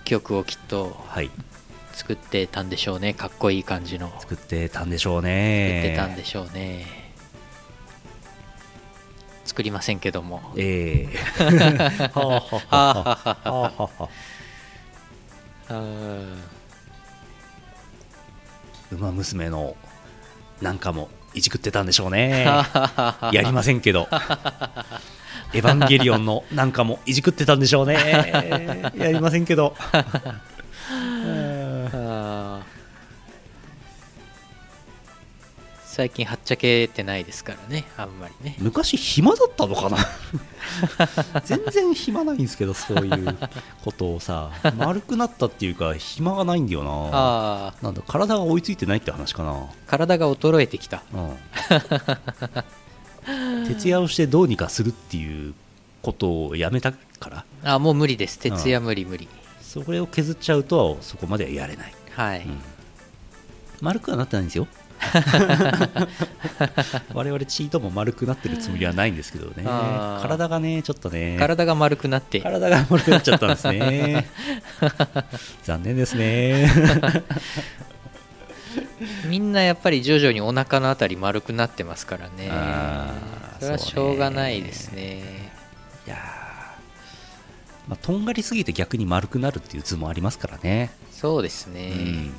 [0.03, 1.31] 曲をきっとはい
[1.95, 3.13] 作ってたんでしょうね。
[3.13, 4.11] かっこいい感じの。
[4.19, 6.85] 作作ってたんでしょうっねてたんでしょうね。
[9.45, 10.41] 作りませんけども。
[10.57, 11.17] ええ。
[12.13, 14.09] はあはあはあはあはあは。
[15.69, 16.43] あうん
[18.91, 19.75] 馬娘の
[20.61, 22.45] なんかもいじくってたんでしょうね。
[23.31, 24.09] やりませんけど。
[25.53, 28.91] エヴァンゲリオンのなんかもいじくってたんでしょうね。
[28.97, 29.75] やりませんけど
[35.95, 38.57] 最近はっちゃけてないですからねあんまりね。
[38.59, 39.97] 昔暇だったのかな？
[41.45, 43.37] 全然暇ないんですけどそういう
[43.81, 44.51] ことをさ。
[44.75, 47.73] 丸くなったっていうか暇がないんだよな。
[47.81, 49.67] なんだ体が追いついてないって話かな。
[49.87, 51.01] 体が衰えてきた。
[51.13, 51.37] うん。
[53.69, 55.53] 徹夜をしてどうにかするっていう
[56.01, 56.97] ことをやめたか
[57.31, 57.45] ら？
[57.63, 58.37] あもう無理です。
[58.39, 59.29] 徹夜無理無理。
[59.61, 61.93] それを削っちゃうとそこまではやれない。
[62.11, 62.61] はい、ん。
[63.79, 64.67] 丸くはなってないんですよ
[67.13, 69.63] 我々チートも丸くなってるつもりはないんですけどね。
[70.21, 71.37] 体がねちょっとね。
[71.39, 72.39] 体が丸くなって。
[72.39, 74.27] 体が丸くなっちゃったんですね。
[75.63, 76.71] 残念ですね。
[79.25, 82.51] みんなやっぱり徐々にお腹のあたり丸くなってますからね。
[83.59, 85.51] それはしょうがないですね。
[86.07, 86.45] いやー。
[87.87, 92.33] まあ、とんがりすぎて逆に丸くなるっていう図もありますからね、そうですね、うん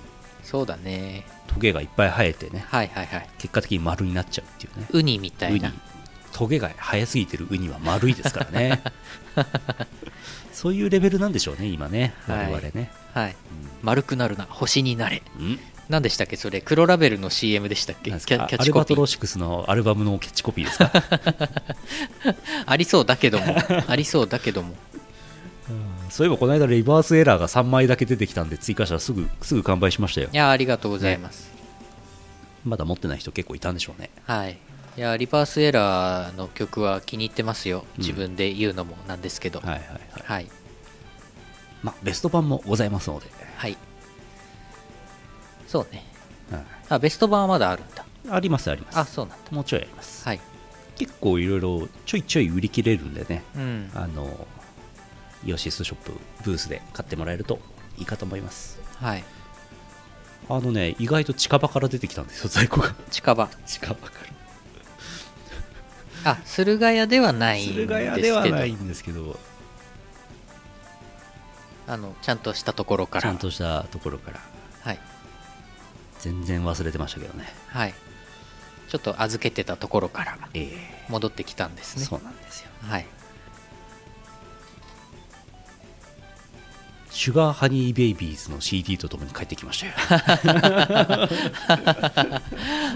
[0.49, 1.27] そうだね。
[1.49, 2.65] トゲがいっぱい生えてね。
[2.69, 3.29] はいはいはい。
[3.39, 4.87] 結果的に丸になっちゃうっていうね。
[4.93, 5.73] ウニみたいな。
[6.33, 8.83] トゲが生えすぎてるウニは丸いですからね。
[10.53, 12.15] そういうレベルなんでしょうね今ね。
[12.27, 13.37] はい我々ね、はい、
[13.83, 14.47] 丸くなるな。
[14.49, 15.23] 星になれ。
[15.39, 15.59] うん。
[15.89, 16.61] 何でしたっけそれ？
[16.61, 18.11] 黒ラベルの CM でしたっけ？
[18.11, 18.73] キャッチコピー。
[18.75, 20.93] バトロシクスのアルバムのキャッチコピーですか？
[22.67, 23.57] ありそうだけども。
[23.87, 24.75] ありそうだけども
[26.11, 30.29] そういえばこの間リバースエラーが3枚だけ出てきたんで追加したらすぐすぐ完売しましたよ。
[30.33, 31.51] いやありがとうございます、
[32.65, 34.11] まだ持ってない人結構いたんでしょうね。
[34.25, 34.59] はい。
[34.97, 37.85] いやリバースエラーの曲は気に入ってますよ。
[37.97, 38.03] うん。
[38.03, 40.01] 自分で言うのもなんですけど、はいはいはい。
[40.25, 40.47] はい。
[41.83, 43.27] まあベスト版もございますので、
[43.57, 43.77] はい。
[45.67, 46.05] そうね。
[46.51, 48.07] はいあベスト版はまだあるんだ。
[48.31, 48.99] ありますあります。
[48.99, 49.51] あそうなんだ。
[49.51, 50.25] もうちょいあります。
[50.25, 50.41] はい。
[50.97, 53.43] 結構いろいろちょいちょい売り切れるんでね。
[53.55, 53.91] うん。
[53.95, 54.47] あの
[55.47, 56.13] イオシスショップ
[56.45, 57.61] ブースで買ってもらえると
[57.97, 58.81] いいかと思います。
[58.97, 59.25] はい。
[60.49, 62.95] あのね意外と近場から出てきたんですよ在庫が。
[63.11, 63.49] 近場。
[63.65, 64.11] 近場か
[66.25, 66.33] ら。
[66.33, 67.95] あ駿河屋ではないんですけど。
[67.95, 69.39] 駿河屋ではないんですけど。
[71.89, 73.23] あのちゃんとしたところから。
[73.23, 74.41] ちゃんとしたところから。
[74.81, 75.01] はい。
[76.19, 77.45] 全然忘れてましたけどね。
[77.69, 77.95] はい。
[78.89, 81.07] ちょっと預けてたところからええ。
[81.09, 82.05] 戻ってきたんですね。
[82.05, 82.71] そうなんですよ。
[82.83, 83.07] はい
[87.17, 89.93] シュガーハニーベイビーズの CD とともに帰ってきましたよ。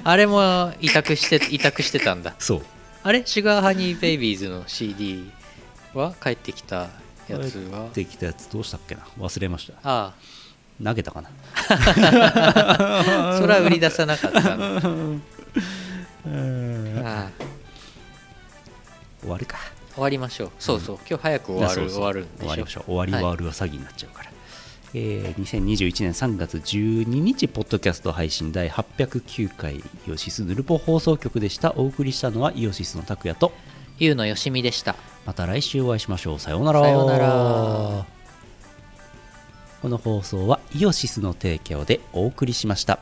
[0.04, 2.34] あれも委託して委託してたんだ。
[2.38, 2.62] そう。
[3.02, 3.22] あれ？
[3.24, 5.30] シュガーハニーベイビーズの CD
[5.94, 6.90] は帰ってきた
[7.28, 7.88] やつは？
[7.94, 9.00] 帰ってきたやつどうしたっけな？
[9.18, 9.72] 忘れました。
[9.84, 10.12] あ
[10.84, 11.30] 投げたかな？
[11.70, 14.40] あ それは売り出さなかった。
[14.54, 15.22] ん。
[17.02, 17.30] あ。
[19.22, 19.56] 終わるか
[19.94, 20.50] 終わりましょう。
[20.58, 22.46] そうそう、今日早く終わる終わるんでしょ。
[22.46, 22.84] 終わりましょう。
[22.84, 23.22] 終わりはい。
[23.22, 24.30] 終わるは詐欺になっちゃうから、
[24.94, 31.72] えー2021年3月12日ポッドキャスト配信第809回イオシスヌルポ放送局でした。
[31.76, 33.52] お送りしたのはイオシスの拓也と
[33.98, 34.96] ゆうのよしみでした。
[35.26, 36.38] また来週お会いしましょう。
[36.38, 36.80] さようなら。
[36.82, 38.06] さようなら。
[39.82, 42.98] この放送はイオシスの提供でお送りしました